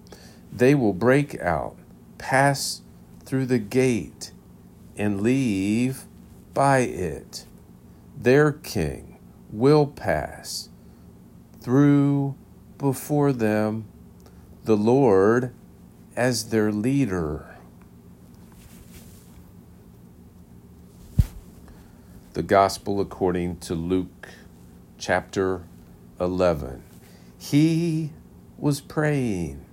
They 0.51 0.75
will 0.75 0.93
break 0.93 1.39
out, 1.39 1.77
pass 2.17 2.81
through 3.23 3.45
the 3.45 3.59
gate, 3.59 4.31
and 4.97 5.21
leave 5.21 6.03
by 6.53 6.79
it. 6.79 7.45
Their 8.17 8.51
king 8.51 9.19
will 9.51 9.87
pass 9.87 10.69
through 11.61 12.35
before 12.77 13.31
them, 13.31 13.85
the 14.63 14.77
Lord 14.77 15.53
as 16.15 16.49
their 16.49 16.71
leader. 16.71 17.48
The 22.39 22.43
Gospel 22.43 23.01
according 23.01 23.57
to 23.57 23.75
Luke 23.75 24.29
chapter 24.97 25.61
11. 26.21 26.81
He 27.37 28.11
was 28.57 28.79
praying 28.79 29.65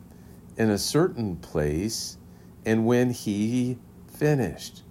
in 0.57 0.71
a 0.71 0.77
certain 0.77 1.37
place, 1.37 2.19
and 2.65 2.85
when 2.85 3.11
he 3.11 3.79
finished, 4.13 4.83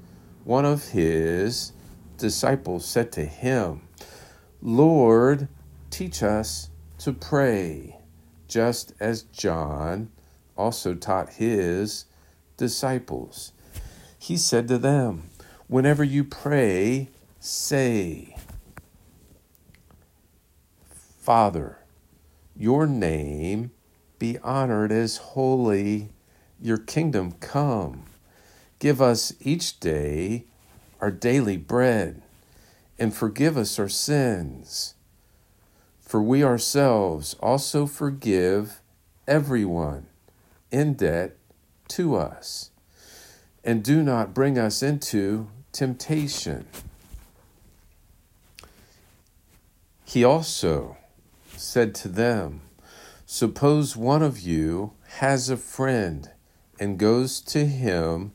one 0.46 0.64
of 0.64 0.88
his 0.92 1.74
disciples 2.16 2.86
said 2.86 3.12
to 3.12 3.26
him, 3.26 3.82
Lord, 4.62 5.50
teach 5.90 6.24
us 6.24 6.70
to 7.00 7.12
pray, 7.12 7.98
just 8.48 8.94
as 9.02 9.24
John 9.24 10.12
also 10.56 10.94
taught 10.94 11.34
his 11.34 12.06
disciples. 12.56 13.52
He 14.18 14.38
said 14.38 14.70
to 14.70 14.78
them, 14.78 15.30
Whenever 15.68 16.06
you 16.06 16.24
pray, 16.24 17.10
say, 17.39 18.36
Father, 21.19 21.80
your 22.56 22.88
name 22.88 23.71
be 24.19 24.38
honored 24.39 24.91
as 24.91 25.17
holy, 25.17 26.10
your 26.62 26.78
kingdom 26.78 27.34
come. 27.34 28.04
Give 28.80 29.02
us 29.02 29.34
each 29.41 29.80
day 29.80 30.45
our 31.02 31.12
daily 31.12 31.58
bread, 31.58 32.21
and 32.98 33.13
forgive 33.13 33.58
us 33.58 33.78
our 33.78 33.89
sins. 33.89 34.95
For 36.00 36.21
we 36.21 36.43
ourselves 36.43 37.36
also 37.41 37.86
forgive 37.86 38.82
everyone 39.28 40.08
in 40.71 40.93
debt 40.93 41.36
to 41.89 42.15
us. 42.15 42.71
And 43.63 43.84
do 43.84 44.04
not 44.04 44.34
bring 44.34 44.58
us 44.58 44.82
into 44.82 45.50
temptation 45.71 46.65
He 50.15 50.23
also 50.23 50.95
said 51.58 51.93
to 51.95 52.08
them, 52.08 52.62
Suppose 53.25 53.97
one 53.97 54.23
of 54.23 54.39
you 54.39 54.93
has 55.19 55.49
a 55.49 55.58
friend 55.58 56.32
and 56.80 56.97
goes 56.97 57.41
to 57.41 57.65
him 57.65 58.32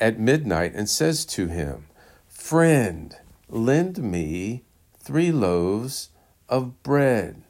at 0.00 0.18
midnight 0.18 0.72
and 0.74 0.88
says 0.88 1.26
to 1.26 1.48
him, 1.48 1.84
Friend, 2.28 3.14
lend 3.50 3.98
me 3.98 4.64
three 5.00 5.30
loaves 5.30 6.08
of 6.48 6.82
bread, 6.82 7.42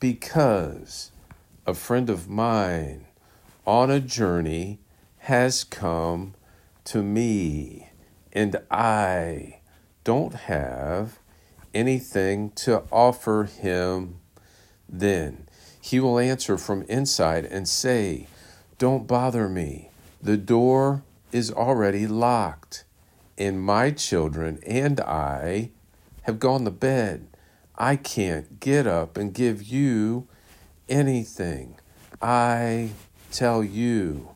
because 0.00 1.12
a 1.64 1.74
friend 1.74 2.10
of 2.10 2.28
mine 2.28 3.06
on 3.64 3.88
a 3.88 4.00
journey 4.00 4.80
has 5.18 5.62
come 5.62 6.34
to 6.86 7.04
me, 7.04 7.90
and 8.32 8.56
I 8.68 9.60
don't 10.02 10.34
have 10.34 11.20
anything 11.76 12.50
to 12.50 12.82
offer 12.90 13.44
him, 13.44 14.16
then 14.88 15.46
he 15.80 16.00
will 16.00 16.18
answer 16.18 16.56
from 16.56 16.82
inside 16.82 17.44
and 17.44 17.68
say, 17.68 18.26
Don't 18.78 19.06
bother 19.06 19.48
me. 19.48 19.90
The 20.22 20.36
door 20.38 21.02
is 21.30 21.52
already 21.52 22.06
locked, 22.06 22.84
and 23.36 23.60
my 23.60 23.90
children 23.90 24.58
and 24.66 25.00
I 25.00 25.70
have 26.22 26.40
gone 26.40 26.64
to 26.64 26.70
bed. 26.70 27.28
I 27.76 27.96
can't 27.96 28.58
get 28.58 28.86
up 28.86 29.18
and 29.18 29.34
give 29.34 29.62
you 29.62 30.26
anything. 30.88 31.76
I 32.22 32.90
tell 33.30 33.62
you, 33.62 34.30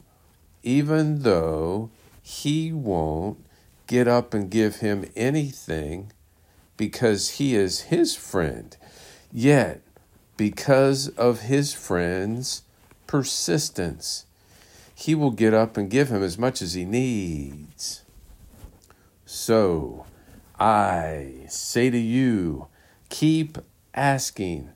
even 0.62 1.22
though 1.22 1.90
he 2.22 2.70
won't 2.70 3.44
get 3.86 4.06
up 4.06 4.34
and 4.34 4.50
give 4.50 4.76
him 4.76 5.10
anything 5.16 6.12
because 6.80 7.32
he 7.32 7.54
is 7.54 7.82
his 7.92 8.16
friend. 8.16 8.74
Yet, 9.30 9.82
because 10.38 11.08
of 11.08 11.40
his 11.40 11.74
friend's 11.74 12.62
persistence, 13.06 14.24
he 14.94 15.14
will 15.14 15.30
get 15.30 15.52
up 15.52 15.76
and 15.76 15.90
give 15.90 16.08
him 16.08 16.22
as 16.22 16.38
much 16.38 16.62
as 16.62 16.72
he 16.72 16.86
needs. 16.86 18.00
So, 19.26 20.06
I 20.58 21.44
say 21.50 21.90
to 21.90 21.98
you, 21.98 22.68
keep 23.10 23.58
asking, 23.92 24.70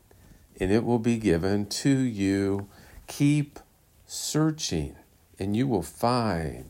and 0.60 0.70
it 0.70 0.84
will 0.84 0.98
be 0.98 1.16
given 1.16 1.64
to 1.84 1.88
you. 1.88 2.68
Keep 3.06 3.60
searching, 4.04 4.96
and 5.38 5.56
you 5.56 5.66
will 5.66 5.82
find. 5.82 6.68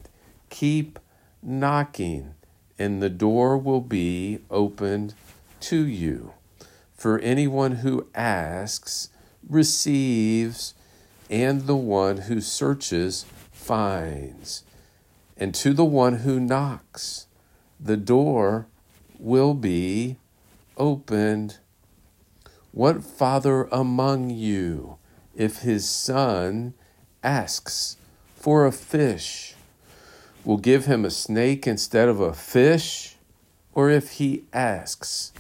Keep 0.49 1.01
knocking, 1.42 2.37
and 2.79 3.03
the 3.03 3.11
door 3.11 3.59
will 3.59 3.81
be 3.81 4.38
opened 4.49 5.14
to 5.68 5.87
you. 5.87 6.33
For 6.94 7.18
anyone 7.18 7.77
who 7.77 8.07
asks 8.14 9.11
receives, 9.48 10.74
and 11.31 11.62
the 11.62 11.77
one 11.77 12.18
who 12.18 12.40
searches 12.40 13.24
finds. 13.53 14.62
And 15.37 15.55
to 15.57 15.72
the 15.72 15.85
one 15.85 16.18
who 16.18 16.38
knocks, 16.38 17.27
the 17.81 17.96
door 17.96 18.66
will 19.18 19.55
be 19.55 20.16
opened. 20.77 21.59
What 22.72 23.03
father 23.03 23.64
among 23.64 24.31
you, 24.31 24.98
if 25.35 25.59
his 25.59 25.88
son 25.88 26.74
asks 27.22 27.96
for 28.37 28.66
a 28.66 28.72
fish, 28.72 29.55
will 30.44 30.59
give 30.59 30.87
him 30.87 31.05
a 31.05 31.11
snake 31.11 31.66
instead 31.66 32.09
of 32.09 32.20
a 32.20 32.35
fish? 32.35 33.16
Or 33.72 33.90
if 33.90 34.12
he 34.12 34.44
asks 34.53 35.33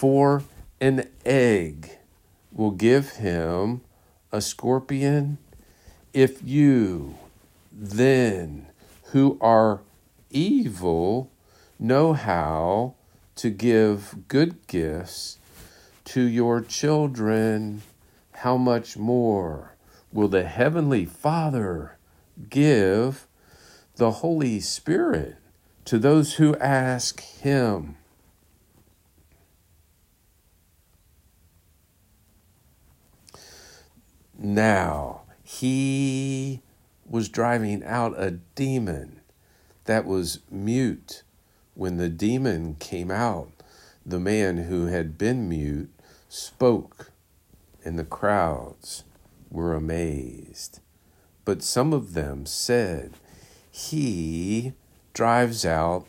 for 0.00 0.42
an 0.80 1.06
egg, 1.26 1.98
will 2.50 2.70
give 2.70 3.16
him 3.16 3.82
a 4.32 4.40
scorpion? 4.40 5.36
If 6.14 6.42
you, 6.42 7.18
then, 7.70 8.68
who 9.12 9.36
are 9.42 9.82
evil, 10.30 11.30
know 11.78 12.14
how 12.14 12.94
to 13.36 13.50
give 13.50 14.26
good 14.26 14.66
gifts 14.66 15.36
to 16.06 16.22
your 16.22 16.62
children, 16.62 17.82
how 18.36 18.56
much 18.56 18.96
more 18.96 19.76
will 20.10 20.28
the 20.28 20.44
Heavenly 20.44 21.04
Father 21.04 21.98
give 22.48 23.26
the 23.96 24.10
Holy 24.12 24.60
Spirit 24.60 25.36
to 25.84 25.98
those 25.98 26.36
who 26.36 26.56
ask 26.56 27.20
Him? 27.20 27.96
Now, 34.42 35.24
he 35.42 36.62
was 37.04 37.28
driving 37.28 37.84
out 37.84 38.14
a 38.16 38.30
demon 38.54 39.20
that 39.84 40.06
was 40.06 40.40
mute. 40.50 41.22
When 41.74 41.98
the 41.98 42.08
demon 42.08 42.76
came 42.76 43.10
out, 43.10 43.52
the 44.04 44.18
man 44.18 44.56
who 44.56 44.86
had 44.86 45.18
been 45.18 45.46
mute 45.46 45.90
spoke, 46.30 47.12
and 47.84 47.98
the 47.98 48.04
crowds 48.04 49.04
were 49.50 49.74
amazed. 49.74 50.80
But 51.44 51.62
some 51.62 51.92
of 51.92 52.14
them 52.14 52.46
said, 52.46 53.12
He 53.70 54.72
drives 55.12 55.66
out 55.66 56.06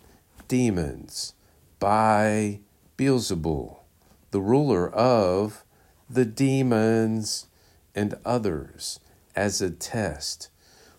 demons 0.48 1.34
by 1.80 2.62
Beelzebul, 2.96 3.80
the 4.32 4.42
ruler 4.42 4.90
of 4.90 5.66
the 6.10 6.26
demons 6.26 7.48
and 7.96 8.16
others 8.26 9.00
as 9.36 9.62
a 9.62 9.70
test 9.70 10.50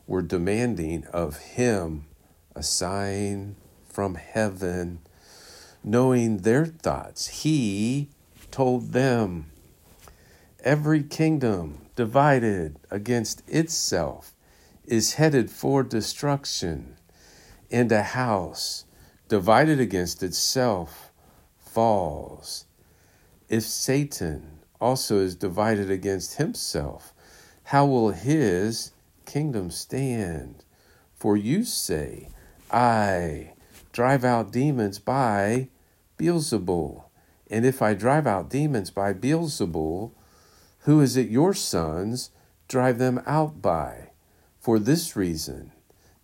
were 0.07 0.23
demanding 0.23 1.07
of 1.13 1.39
him 1.39 2.07
a 2.55 2.63
sign 2.63 3.57
from 3.89 4.15
heaven. 4.15 5.01
Knowing 5.85 6.39
their 6.39 6.67
thoughts, 6.67 7.29
he 7.29 8.09
told 8.51 8.93
them, 8.93 9.51
Every 10.61 11.03
kingdom 11.03 11.87
divided 11.97 12.79
against 12.91 13.49
itself 13.49 14.33
is 14.85 15.15
headed 15.15 15.51
for 15.51 15.83
destruction, 15.83 16.97
and 17.71 17.91
a 17.91 18.03
house 18.03 18.85
divided 19.29 19.81
against 19.81 20.23
itself 20.23 21.11
falls. 21.59 22.67
If 23.49 23.65
Satan 23.65 24.62
also 24.83 25.21
is 25.21 25.37
divided 25.37 25.91
against 25.91 26.39
himself, 26.39 27.15
how 27.65 27.87
will 27.87 28.11
his 28.11 28.91
kingdom 29.25 29.71
stand? 29.71 30.65
For 31.15 31.37
you 31.37 31.65
say, 31.65 32.29
I 32.69 33.53
drive 33.93 34.25
out 34.25 34.51
demons 34.51 34.99
by 34.99 35.69
Beelzebul. 36.19 37.05
And 37.49 37.65
if 37.65 37.81
I 37.81 37.95
drive 37.95 38.27
out 38.27 38.51
demons 38.51 38.91
by 38.91 39.13
Beelzebul, 39.13 40.11
who 40.81 41.01
is 41.01 41.17
it 41.17 41.29
your 41.29 41.55
sons 41.55 42.31
drive 42.67 42.99
them 42.99 43.23
out 43.25 43.63
by? 43.63 44.11
For 44.59 44.81
this 44.81 45.15
reason, 45.15 45.71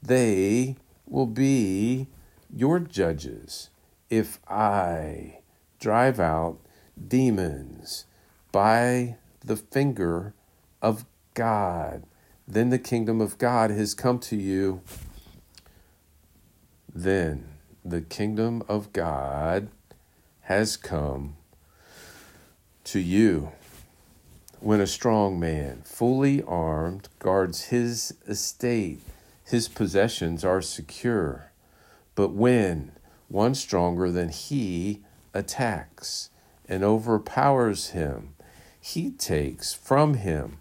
they 0.02 0.76
will 1.06 1.26
be 1.26 2.08
your 2.52 2.80
judges. 2.80 3.70
If 4.10 4.40
I 4.48 5.38
drive 5.78 6.18
out 6.18 6.58
demons 7.06 8.06
by 8.52 9.16
the 9.40 9.56
finger 9.56 10.34
of 10.80 11.04
God. 11.34 12.04
Then 12.46 12.70
the 12.70 12.78
kingdom 12.78 13.20
of 13.20 13.38
God 13.38 13.70
has 13.70 13.94
come 13.94 14.18
to 14.20 14.36
you. 14.36 14.80
Then 16.94 17.48
the 17.84 18.00
kingdom 18.00 18.62
of 18.68 18.92
God 18.92 19.68
has 20.42 20.76
come 20.76 21.36
to 22.84 22.98
you. 22.98 23.52
When 24.60 24.80
a 24.80 24.86
strong 24.86 25.38
man, 25.38 25.82
fully 25.84 26.42
armed, 26.42 27.08
guards 27.18 27.66
his 27.66 28.14
estate, 28.26 29.00
his 29.44 29.68
possessions 29.68 30.44
are 30.44 30.60
secure. 30.60 31.52
But 32.14 32.30
when 32.32 32.92
one 33.28 33.54
stronger 33.54 34.10
than 34.10 34.30
he 34.30 35.02
attacks 35.32 36.30
and 36.68 36.82
overpowers 36.82 37.90
him, 37.90 38.34
he 38.94 39.10
takes 39.10 39.74
from 39.74 40.14
him 40.14 40.58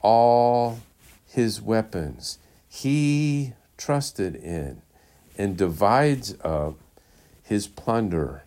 all 0.00 0.80
his 1.26 1.60
weapons 1.60 2.38
he 2.68 3.52
trusted 3.76 4.34
in 4.36 4.82
and 5.36 5.56
divides 5.56 6.34
up 6.42 6.76
his 7.42 7.66
plunder. 7.66 8.42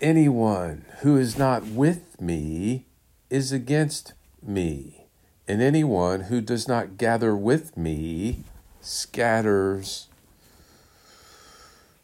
Anyone 0.00 0.84
who 1.00 1.16
is 1.16 1.38
not 1.38 1.64
with 1.64 2.20
me 2.20 2.84
is 3.30 3.52
against 3.52 4.12
me, 4.42 5.06
and 5.48 5.62
anyone 5.62 6.22
who 6.22 6.40
does 6.40 6.68
not 6.68 6.96
gather 6.96 7.34
with 7.34 7.76
me 7.76 8.44
scatters. 8.80 10.08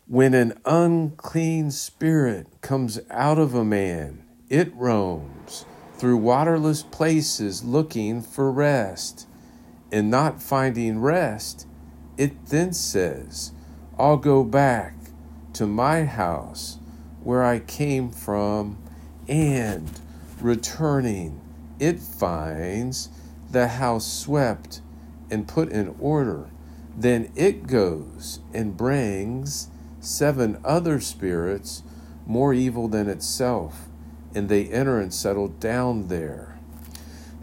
When 0.07 0.35
an 0.35 0.59
unclean 0.65 1.71
spirit 1.71 2.47
comes 2.61 2.99
out 3.11 3.39
of 3.39 3.55
a 3.55 3.65
man, 3.65 4.25
it 4.53 4.71
roams 4.77 5.65
through 5.95 6.19
waterless 6.19 6.83
places 6.83 7.65
looking 7.65 8.21
for 8.21 8.53
rest. 8.53 9.27
And 9.91 10.11
not 10.11 10.43
finding 10.43 11.01
rest, 11.01 11.67
it 12.19 12.47
then 12.47 12.75
says, 12.75 13.53
I'll 13.99 14.19
go 14.19 14.45
back 14.45 14.95
to 15.55 15.67
my 15.67 16.05
house 16.05 16.79
where 17.23 17.43
I 17.43 17.61
came 17.61 18.11
from, 18.11 18.77
and 19.27 19.91
returning, 20.41 21.41
it 21.79 21.99
finds 22.01 23.09
the 23.51 23.69
house 23.69 24.07
swept 24.07 24.83
and 25.31 25.49
put 25.49 25.71
in 25.71 25.95
order. 25.99 26.51
Then 26.95 27.33
it 27.35 27.67
goes 27.67 28.41
and 28.53 28.77
brings 28.77 29.69
seven 30.01 30.59
other 30.63 31.01
spirits 31.01 31.83
more 32.27 32.53
evil 32.53 32.89
than 32.89 33.09
itself 33.09 33.89
and 34.35 34.49
they 34.49 34.67
enter 34.67 35.01
and 35.01 35.13
settle 35.13 35.49
down 35.49 36.09
there. 36.09 36.59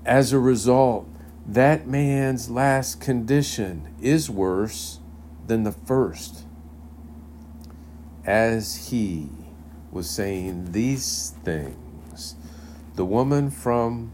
As 0.06 0.34
a 0.34 0.40
result, 0.40 1.08
that 1.46 1.88
man's 1.88 2.50
last 2.50 3.02
condition 3.02 3.96
is 4.02 4.30
worse 4.30 5.00
than 5.48 5.64
the 5.64 5.72
first. 5.72 6.44
As 8.26 8.90
he 8.90 9.30
was 9.92 10.10
saying 10.10 10.72
these 10.72 11.34
things, 11.44 12.36
the 12.96 13.06
woman 13.06 13.50
from, 13.50 14.12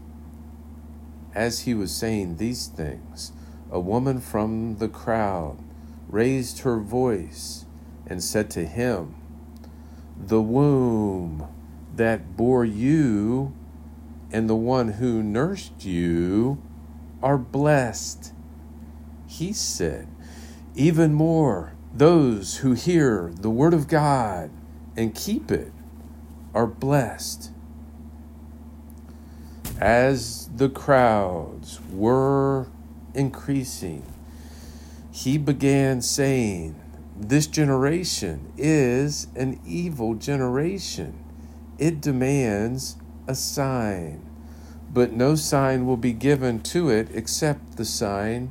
as 1.34 1.60
he 1.60 1.74
was 1.74 1.94
saying 1.94 2.36
these 2.36 2.66
things, 2.68 3.32
a 3.70 3.80
woman 3.80 4.20
from 4.20 4.78
the 4.78 4.88
crowd 4.88 5.58
raised 6.08 6.60
her 6.60 6.78
voice 6.78 7.66
and 8.06 8.22
said 8.22 8.48
to 8.50 8.64
him, 8.64 9.16
The 10.16 10.40
womb 10.40 11.48
that 11.96 12.36
bore 12.36 12.64
you 12.64 13.54
and 14.30 14.48
the 14.48 14.56
one 14.56 14.92
who 14.92 15.22
nursed 15.22 15.84
you 15.84 16.62
are 17.22 17.38
blessed. 17.38 18.32
He 19.26 19.52
said, 19.52 20.08
Even 20.74 21.14
more, 21.14 21.74
those 21.92 22.58
who 22.58 22.72
hear 22.74 23.32
the 23.34 23.50
word 23.50 23.74
of 23.74 23.88
God 23.88 24.50
and 24.96 25.14
keep 25.14 25.50
it 25.50 25.72
are 26.54 26.66
blessed. 26.66 27.50
As 29.78 30.48
the 30.56 30.68
crowds 30.68 31.80
were 31.92 32.68
increasing, 33.14 34.02
he 35.10 35.38
began 35.38 36.02
saying, 36.02 36.74
This 37.14 37.46
generation 37.46 38.52
is 38.56 39.28
an 39.34 39.60
evil 39.66 40.14
generation. 40.14 41.25
It 41.78 42.00
demands 42.00 42.96
a 43.28 43.34
sign, 43.34 44.22
but 44.90 45.12
no 45.12 45.34
sign 45.34 45.84
will 45.84 45.98
be 45.98 46.14
given 46.14 46.62
to 46.62 46.88
it 46.88 47.08
except 47.12 47.76
the 47.76 47.84
sign 47.84 48.50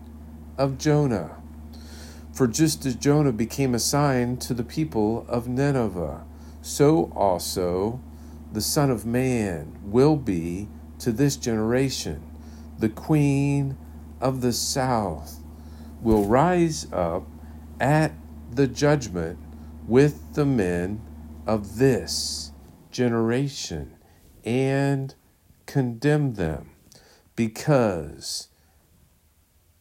of 0.60 0.78
Jonah. 0.78 1.42
For 2.32 2.46
just 2.46 2.86
as 2.86 2.94
Jonah 2.96 3.32
became 3.32 3.74
a 3.74 3.80
sign 3.80 4.38
to 4.38 4.54
the 4.54 4.64
people 4.64 5.26
of 5.28 5.48
Nineveh, 5.48 6.24
so 6.62 7.12
also 7.16 8.00
the 8.52 8.62
Son 8.62 8.92
of 8.92 9.08
Man 9.08 9.76
will 9.84 10.18
be 10.18 10.68
to 11.00 11.12
this 11.12 11.36
generation. 11.36 12.22
The 12.78 12.90
Queen 12.90 13.76
of 14.22 14.42
the 14.42 14.54
South 14.54 15.40
will 16.00 16.26
rise 16.26 16.86
up 16.94 17.26
at 17.80 18.12
the 18.52 18.68
judgment 18.68 19.40
with 19.88 20.36
the 20.36 20.46
men 20.46 21.02
of 21.48 21.78
this 21.78 22.52
generation 22.96 23.94
and 24.46 25.16
condemn 25.66 26.36
them 26.36 26.70
because 27.36 28.48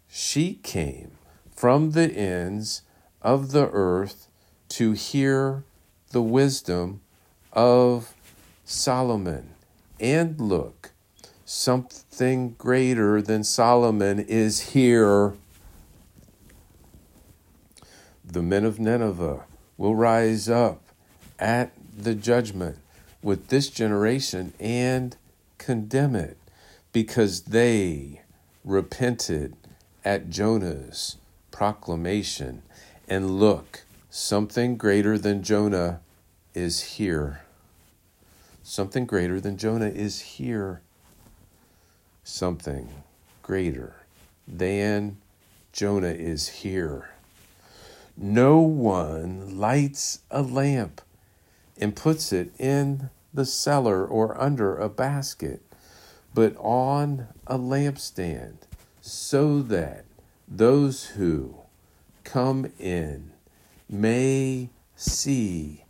she 0.09 0.55
came 0.55 1.13
from 1.55 1.93
the 1.93 2.11
ends 2.13 2.83
of 3.23 3.53
the 3.53 3.71
earth 3.71 4.27
to 4.69 4.93
hear 4.93 5.63
the 6.11 6.21
wisdom 6.21 7.01
of 7.53 8.15
Solomon. 8.65 9.55
And 10.01 10.41
look, 10.41 10.91
something 11.45 12.57
greater 12.59 13.23
than 13.23 13.45
Solomon 13.45 14.19
is 14.19 14.73
here. 14.73 15.35
The 18.25 18.43
men 18.43 18.65
of 18.65 18.81
Nineveh 18.81 19.45
will 19.77 19.95
rise 19.95 20.49
up 20.49 20.83
at 21.39 21.71
the 21.97 22.17
judgment 22.17 22.79
with 23.25 23.49
this 23.49 23.71
generation 23.71 24.53
and 24.61 25.17
condemn 25.57 26.15
it 26.15 26.37
because 26.93 27.41
they 27.45 28.21
repented 28.63 29.57
at 30.05 30.29
Jonah's 30.29 31.17
proclamation. 31.51 32.61
And 33.09 33.41
look, 33.41 33.85
something 34.11 34.77
greater 34.77 35.17
than 35.17 35.43
Jonah 35.43 36.01
is 36.53 36.83
here. 36.83 37.41
Something 38.63 39.07
greater 39.07 39.41
than 39.41 39.57
Jonah 39.57 39.89
is 39.89 40.21
here. 40.21 40.83
Something 42.25 42.89
greater 43.43 43.95
than 44.47 45.17
Jonah 45.73 46.09
is 46.09 46.49
here. 46.49 47.09
No 48.19 48.59
one 48.59 49.59
lights 49.59 50.21
a 50.31 50.43
lamp 50.43 51.01
and 51.81 51.97
puts 51.97 52.33
it 52.33 52.53
in 52.59 53.11
the 53.35 53.45
cellar 53.45 54.07
or 54.07 54.41
under 54.41 54.77
a 54.77 54.89
basket, 54.89 55.61
but 56.33 56.57
on 56.57 57.27
a 57.47 57.59
lampstand, 57.59 58.59
so 59.01 59.61
that 59.61 60.05
those 60.49 61.07
who 61.07 61.57
come 62.23 62.73
in 62.79 63.33
may 63.89 64.71
see 64.97 65.85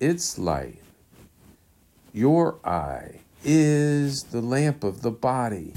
its 0.00 0.38
light. 0.38 0.82
Your 2.12 2.58
eye 2.64 3.20
is 3.44 4.24
the 4.24 4.40
lamp 4.40 4.82
of 4.82 5.02
the 5.02 5.10
body. 5.10 5.74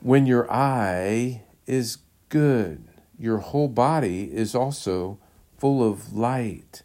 When 0.00 0.26
your 0.26 0.50
eye 0.50 1.42
is 1.66 1.98
good, 2.28 2.84
your 3.18 3.38
whole 3.38 3.68
body 3.68 4.30
is 4.32 4.54
also 4.54 5.18
full 5.58 5.86
of 5.86 6.14
light. 6.14 6.82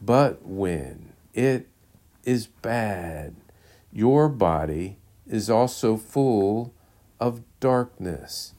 But 0.00 0.44
when 0.44 1.12
it 1.34 1.68
is 2.24 2.46
bad, 2.46 3.36
your 3.92 4.28
body 4.28 4.98
is 5.26 5.48
also 5.50 5.96
full 5.96 6.74
of 7.18 7.42
darkness. 7.60 8.54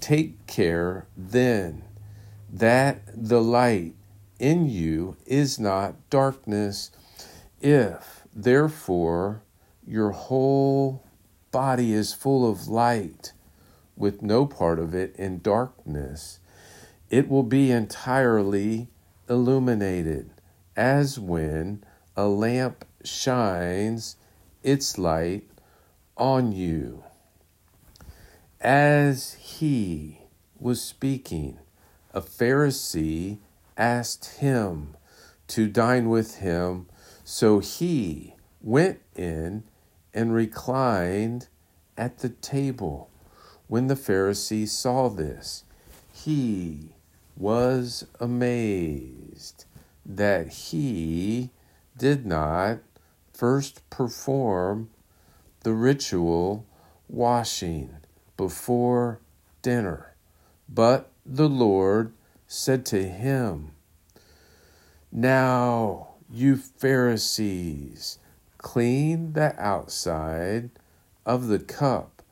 Take 0.00 0.46
care 0.46 1.06
then 1.16 1.84
that 2.52 3.02
the 3.14 3.42
light 3.42 3.94
in 4.38 4.68
you 4.68 5.16
is 5.26 5.58
not 5.58 5.94
darkness. 6.10 6.90
If, 7.60 8.22
therefore, 8.34 9.42
your 9.86 10.10
whole 10.10 11.02
body 11.50 11.92
is 11.92 12.12
full 12.12 12.48
of 12.48 12.68
light, 12.68 13.32
with 13.96 14.22
no 14.22 14.46
part 14.46 14.78
of 14.78 14.94
it 14.94 15.14
in 15.16 15.40
darkness, 15.40 16.40
it 17.10 17.28
will 17.28 17.42
be 17.42 17.70
entirely 17.70 18.88
illuminated 19.28 20.30
as 20.76 21.18
when 21.18 21.84
a 22.16 22.26
lamp 22.26 22.84
shines 23.04 24.16
its 24.62 24.98
light 24.98 25.48
on 26.16 26.52
you. 26.52 27.04
As 28.60 29.34
he 29.34 30.20
was 30.58 30.82
speaking, 30.82 31.58
a 32.12 32.20
Pharisee 32.20 33.38
asked 33.76 34.36
him 34.36 34.96
to 35.48 35.68
dine 35.68 36.08
with 36.08 36.36
him, 36.36 36.86
so 37.24 37.58
he 37.58 38.34
went 38.62 39.00
in 39.14 39.64
and 40.14 40.32
reclined 40.34 41.48
at 41.96 42.18
the 42.18 42.28
table. 42.30 43.10
When 43.66 43.88
the 43.88 43.96
Pharisee 43.96 44.68
saw 44.68 45.08
this, 45.08 45.64
he 46.12 46.94
was 47.36 48.06
amazed 48.20 49.64
that 50.06 50.48
he 50.48 51.50
did 51.96 52.24
not 52.24 52.78
first 53.34 53.88
perform 53.90 54.88
the 55.60 55.72
ritual 55.72 56.64
washing 57.08 57.96
before 58.36 59.20
dinner. 59.60 60.14
But 60.68 61.10
the 61.26 61.48
Lord 61.48 62.12
said 62.46 62.86
to 62.86 63.02
him, 63.02 63.72
Now, 65.10 66.14
you 66.30 66.56
Pharisees, 66.56 68.18
clean 68.58 69.32
the 69.34 69.54
outside 69.60 70.70
of 71.26 71.48
the 71.48 71.58
cup 71.58 72.22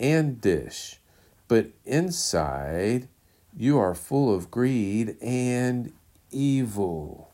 and 0.00 0.40
dish, 0.40 1.00
but 1.48 1.68
inside 1.84 3.08
you 3.56 3.78
are 3.78 3.94
full 3.94 4.34
of 4.34 4.50
greed 4.50 5.16
and 5.22 5.92
evil. 6.30 7.30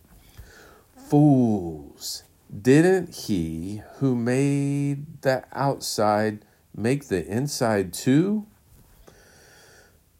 Fools, 0.97 2.23
didn't 2.61 3.15
he 3.15 3.83
who 3.97 4.15
made 4.15 5.23
the 5.23 5.45
outside 5.53 6.45
make 6.75 7.09
the 7.09 7.25
inside 7.27 7.93
too? 7.93 8.47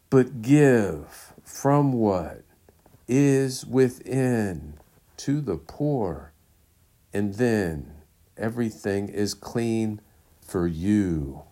But 0.09 0.41
give 0.41 1.33
from 1.43 1.93
what 1.93 2.43
is 3.07 3.65
within 3.65 4.75
to 5.17 5.41
the 5.41 5.57
poor, 5.57 6.33
and 7.13 7.35
then 7.35 7.93
everything 8.37 9.09
is 9.09 9.33
clean 9.33 10.01
for 10.41 10.67
you. 10.67 11.43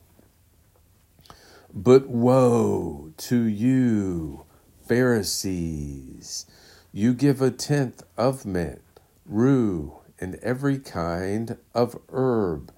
But 1.74 2.08
woe 2.08 3.14
to 3.18 3.44
you, 3.44 4.46
Pharisees! 4.88 6.46
You 6.92 7.14
give 7.14 7.42
a 7.42 7.52
tenth 7.52 8.04
of 8.18 8.46
mint, 8.46 8.82
rue, 9.26 10.01
and 10.22 10.36
every 10.36 10.78
kind 10.80 11.58
of 11.74 12.00
herb, 12.10 12.72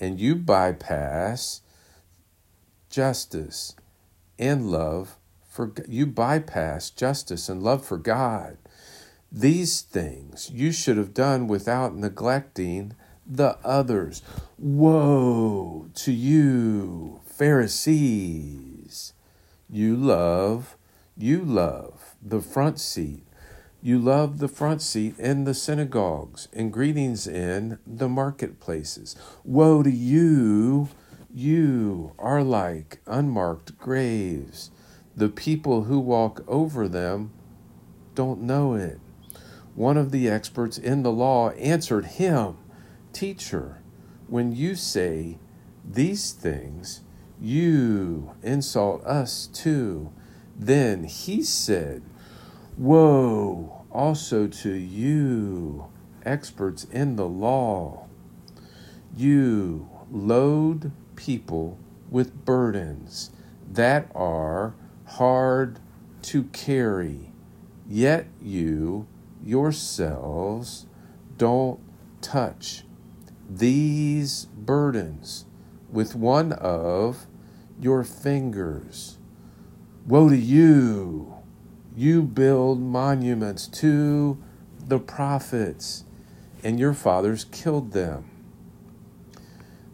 and 0.00 0.20
you 0.20 0.34
bypass 0.34 1.62
justice 2.90 3.76
and 4.38 4.70
love 4.70 5.16
for 5.48 5.72
you 5.88 6.06
bypass 6.06 6.90
justice 6.90 7.48
and 7.48 7.62
love 7.62 7.84
for 7.84 7.96
God. 7.96 8.58
These 9.30 9.82
things 9.82 10.50
you 10.50 10.72
should 10.72 10.96
have 10.96 11.14
done 11.14 11.46
without 11.48 11.94
neglecting 11.94 12.94
the 13.26 13.58
others. 13.64 14.22
Woe 14.58 15.88
to 15.94 16.12
you, 16.12 17.20
Pharisees! 17.26 19.12
You 19.70 19.96
love 19.96 20.76
You 21.20 21.44
love 21.44 22.14
the 22.22 22.40
front 22.40 22.78
seat. 22.78 23.27
You 23.80 24.00
love 24.00 24.38
the 24.38 24.48
front 24.48 24.82
seat 24.82 25.16
in 25.20 25.44
the 25.44 25.54
synagogues 25.54 26.48
and 26.52 26.72
greetings 26.72 27.28
in 27.28 27.78
the 27.86 28.08
marketplaces. 28.08 29.14
Woe 29.44 29.84
to 29.84 29.90
you! 29.90 30.88
You 31.32 32.12
are 32.18 32.42
like 32.42 33.00
unmarked 33.06 33.78
graves. 33.78 34.72
The 35.14 35.28
people 35.28 35.84
who 35.84 36.00
walk 36.00 36.42
over 36.48 36.88
them 36.88 37.30
don't 38.16 38.40
know 38.40 38.74
it. 38.74 38.98
One 39.76 39.96
of 39.96 40.10
the 40.10 40.28
experts 40.28 40.76
in 40.76 41.04
the 41.04 41.12
law 41.12 41.50
answered 41.50 42.06
him, 42.06 42.56
Teacher, 43.12 43.80
when 44.26 44.50
you 44.56 44.74
say 44.74 45.38
these 45.88 46.32
things, 46.32 47.02
you 47.40 48.32
insult 48.42 49.04
us 49.04 49.46
too. 49.46 50.12
Then 50.58 51.04
he 51.04 51.44
said, 51.44 52.02
Woe 52.78 53.84
also 53.90 54.46
to 54.46 54.72
you, 54.72 55.86
experts 56.24 56.84
in 56.84 57.16
the 57.16 57.26
law. 57.26 58.06
You 59.16 59.90
load 60.12 60.92
people 61.16 61.76
with 62.08 62.44
burdens 62.44 63.32
that 63.68 64.08
are 64.14 64.76
hard 65.06 65.80
to 66.22 66.44
carry, 66.44 67.32
yet 67.88 68.28
you 68.40 69.08
yourselves 69.44 70.86
don't 71.36 71.80
touch 72.20 72.84
these 73.50 74.44
burdens 74.56 75.46
with 75.90 76.14
one 76.14 76.52
of 76.52 77.26
your 77.80 78.04
fingers. 78.04 79.18
Woe 80.06 80.28
to 80.28 80.36
you! 80.36 81.37
You 81.98 82.22
build 82.22 82.80
monuments 82.80 83.66
to 83.66 84.38
the 84.86 85.00
prophets, 85.00 86.04
and 86.62 86.78
your 86.78 86.94
fathers 86.94 87.46
killed 87.50 87.90
them. 87.90 88.30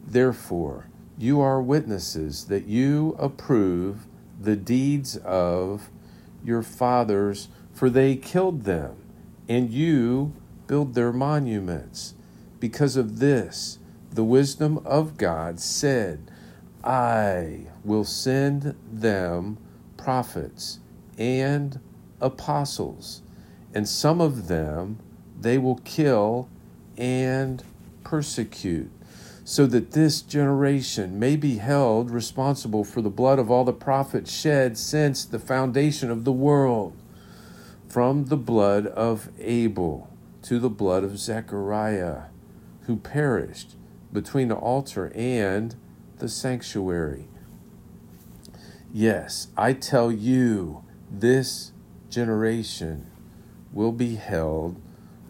Therefore, 0.05 0.85
you 1.17 1.41
are 1.41 1.59
witnesses 1.59 2.45
that 2.45 2.67
you 2.67 3.15
approve 3.17 4.05
the 4.39 4.55
deeds 4.55 5.17
of 5.17 5.89
your 6.43 6.61
fathers, 6.61 7.47
for 7.73 7.89
they 7.89 8.15
killed 8.15 8.65
them, 8.65 8.97
and 9.49 9.71
you 9.71 10.31
build 10.67 10.93
their 10.93 11.11
monuments. 11.11 12.13
Because 12.59 12.97
of 12.97 13.17
this, 13.17 13.79
the 14.11 14.23
wisdom 14.23 14.77
of 14.85 15.17
God 15.17 15.59
said, 15.59 16.29
I 16.83 17.61
will 17.83 18.03
send 18.03 18.75
them 18.93 19.57
prophets 19.97 20.77
and 21.17 21.79
apostles, 22.21 23.21
and 23.73 23.87
some 23.87 24.21
of 24.21 24.47
them 24.47 24.99
they 25.39 25.57
will 25.57 25.79
kill 25.83 26.49
and 26.97 27.63
persecute, 28.03 28.89
so 29.43 29.65
that 29.65 29.91
this 29.91 30.21
generation 30.21 31.19
may 31.19 31.35
be 31.35 31.57
held 31.57 32.09
responsible 32.09 32.83
for 32.83 33.01
the 33.01 33.09
blood 33.09 33.37
of 33.37 33.51
all 33.51 33.63
the 33.63 33.73
prophets 33.73 34.31
shed 34.31 34.77
since 34.77 35.25
the 35.25 35.39
foundation 35.39 36.09
of 36.09 36.23
the 36.23 36.31
world, 36.31 36.93
from 37.87 38.25
the 38.25 38.37
blood 38.37 38.87
of 38.87 39.29
Abel 39.39 40.09
to 40.41 40.59
the 40.59 40.69
blood 40.69 41.03
of 41.03 41.17
Zechariah, 41.19 42.23
who 42.81 42.95
perished 42.97 43.75
between 44.13 44.47
the 44.47 44.55
altar 44.55 45.11
and 45.15 45.75
the 46.19 46.29
sanctuary. 46.29 47.27
Yes, 48.93 49.47
I 49.57 49.73
tell 49.73 50.11
you, 50.11 50.83
this 51.11 51.71
generation 52.15 53.05
will 53.73 53.91
be 53.91 54.15
held 54.15 54.81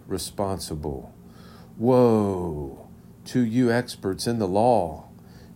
responsible. 0.06 1.12
Woe 1.78 2.88
to 3.26 3.40
you, 3.40 3.72
experts 3.72 4.28
in 4.28 4.38
the 4.38 4.48
law! 4.48 5.10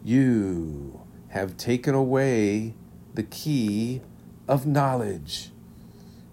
You 0.04 1.02
have 1.28 1.56
taken 1.56 1.94
away 1.94 2.74
the 3.13 3.22
key 3.22 4.02
of 4.48 4.65
knowledge. 4.65 5.52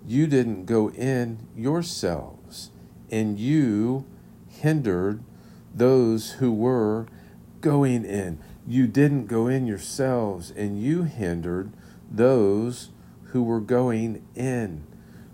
You 0.06 0.26
didn't 0.26 0.64
go 0.64 0.88
in 0.88 1.46
yourselves, 1.54 2.70
and 3.10 3.38
you 3.38 4.06
hindered 4.48 5.22
those 5.74 6.32
who 6.40 6.50
were 6.50 7.06
going 7.60 8.06
in. 8.06 8.38
You 8.66 8.86
didn't 8.86 9.26
go 9.26 9.46
in 9.46 9.66
yourselves, 9.66 10.52
and 10.52 10.80
you 10.80 11.02
hindered 11.02 11.70
those 12.10 12.88
who 13.36 13.42
were 13.42 13.60
going 13.60 14.26
in. 14.34 14.82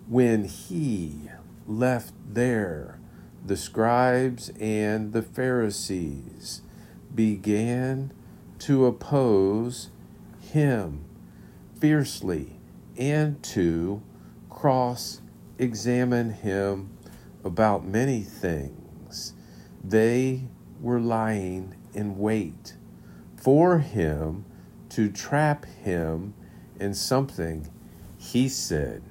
When 0.09 0.43
he 0.43 1.31
left 1.69 2.13
there, 2.29 2.99
the 3.47 3.57
scribes 3.57 4.51
and 4.59 5.13
the 5.13 5.23
Pharisees 5.23 6.63
began 7.15 8.13
to 8.59 8.87
oppose 8.87 9.91
him 10.41 11.05
fiercely 11.79 12.59
and 12.99 13.41
to 13.45 14.03
cross 14.51 15.21
examine 15.57 16.31
him 16.31 16.91
about 17.45 17.85
many 17.85 18.23
things. 18.23 19.33
They 19.85 20.49
were 20.81 20.99
lying 20.99 21.77
in 21.95 22.19
wait 22.19 22.75
for 23.37 23.79
him 23.79 24.45
to 24.89 25.09
trap 25.09 25.67
him 25.67 26.35
in 26.81 26.95
something 26.95 27.69
he 28.23 28.49
said. 28.49 29.03